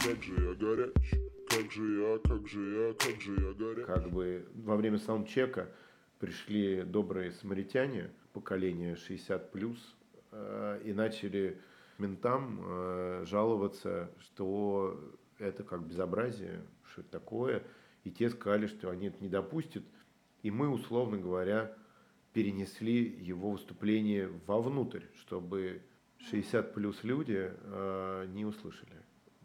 [0.04, 0.92] как же я горяч,
[1.48, 3.86] как же я, как же я, как же я горяч.
[3.86, 5.70] как бы во время саундчека
[6.18, 9.96] пришли добрые самаритяне, поколение 60 плюс,
[10.32, 11.60] э, и начали
[11.98, 14.98] ментам э, жаловаться, что
[15.38, 17.62] это как безобразие, что это такое,
[18.04, 19.84] и те сказали, что они это не допустят,
[20.42, 21.76] и мы, условно говоря,
[22.32, 25.82] перенесли его выступление вовнутрь, чтобы
[26.18, 28.96] 60 плюс люди э, не услышали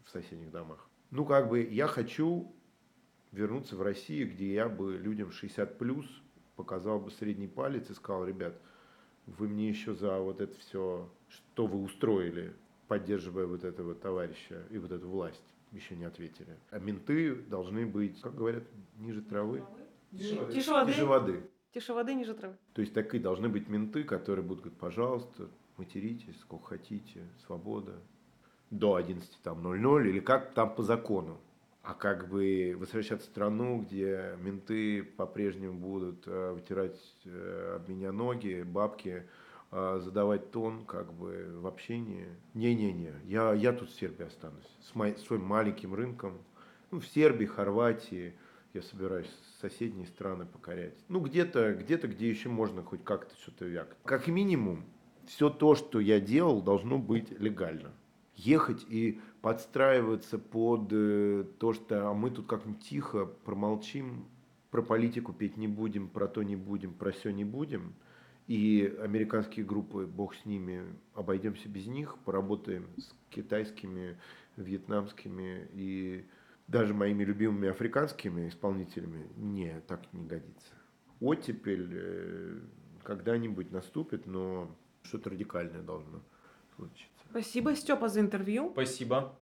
[0.04, 0.88] в соседних домах.
[1.10, 2.52] Ну, как бы я хочу
[3.32, 6.06] вернуться в Россию, где я бы людям 60 плюс
[6.54, 8.60] показал бы средний палец и сказал, ребят,
[9.26, 12.54] вы мне еще за вот это все, что вы устроили,
[12.88, 16.56] поддерживая вот этого товарища и вот эту власть, еще не ответили.
[16.70, 18.64] А менты должны быть, как говорят,
[18.98, 19.64] ниже травы.
[20.12, 20.90] Тише воды.
[20.92, 21.50] Ниже воды.
[21.72, 22.56] Тише воды, ниже травы.
[22.72, 27.94] То есть такие должны быть менты, которые будут говорить, пожалуйста, материтесь, сколько хотите, свобода.
[28.70, 31.38] До 11 там 00 или как там по закону.
[31.86, 38.10] А как бы возвращаться в страну, где менты по-прежнему будут э, вытирать э, об меня
[38.10, 39.24] ноги, бабки,
[39.70, 42.26] э, задавать тон как бы в общении.
[42.54, 46.38] Не-не-не, я, я тут в Сербии останусь, с моим своим маленьким рынком.
[46.90, 48.34] Ну, в Сербии, Хорватии,
[48.74, 49.30] я собираюсь
[49.60, 50.98] соседние страны покорять.
[51.06, 53.96] Ну, где-то, где-то, где еще можно хоть как-то что-то вякать.
[54.04, 54.84] Как минимум,
[55.28, 57.92] все то, что я делал, должно быть легально.
[58.36, 64.26] Ехать и подстраиваться под э, то, что а мы тут как-нибудь тихо промолчим,
[64.70, 67.94] про политику петь не будем, про то не будем, про все не будем.
[68.46, 70.84] И американские группы, бог с ними,
[71.14, 74.18] обойдемся без них, поработаем с китайскими,
[74.56, 76.26] вьетнамскими и
[76.68, 79.26] даже моими любимыми африканскими исполнителями.
[79.36, 80.74] Не, так не годится.
[81.20, 82.60] Оттепель э,
[83.02, 84.70] когда-нибудь наступит, но
[85.02, 86.20] что-то радикальное должно
[86.76, 87.15] случиться.
[87.38, 88.70] Спасибо, Степа, за интервью.
[88.72, 89.38] Спасибо.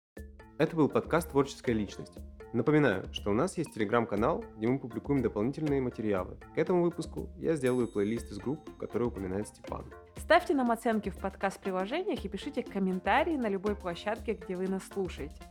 [0.56, 2.14] Это был подкаст «Творческая личность».
[2.54, 6.38] Напоминаю, что у нас есть телеграм-канал, где мы публикуем дополнительные материалы.
[6.54, 9.92] К этому выпуску я сделаю плейлист из групп, которые упоминает Степан.
[10.16, 15.42] Ставьте нам оценки в подкаст-приложениях и пишите комментарии на любой площадке, где вы нас слушаете.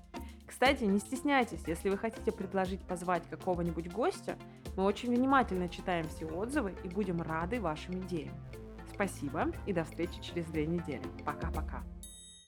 [0.47, 4.35] Кстати, не стесняйтесь, если вы хотите предложить позвать какого-нибудь гостя,
[4.75, 8.33] мы очень внимательно читаем все отзывы и будем рады вашим идеям.
[8.91, 11.03] Спасибо и до встречи через две недели.
[11.23, 11.83] Пока-пока.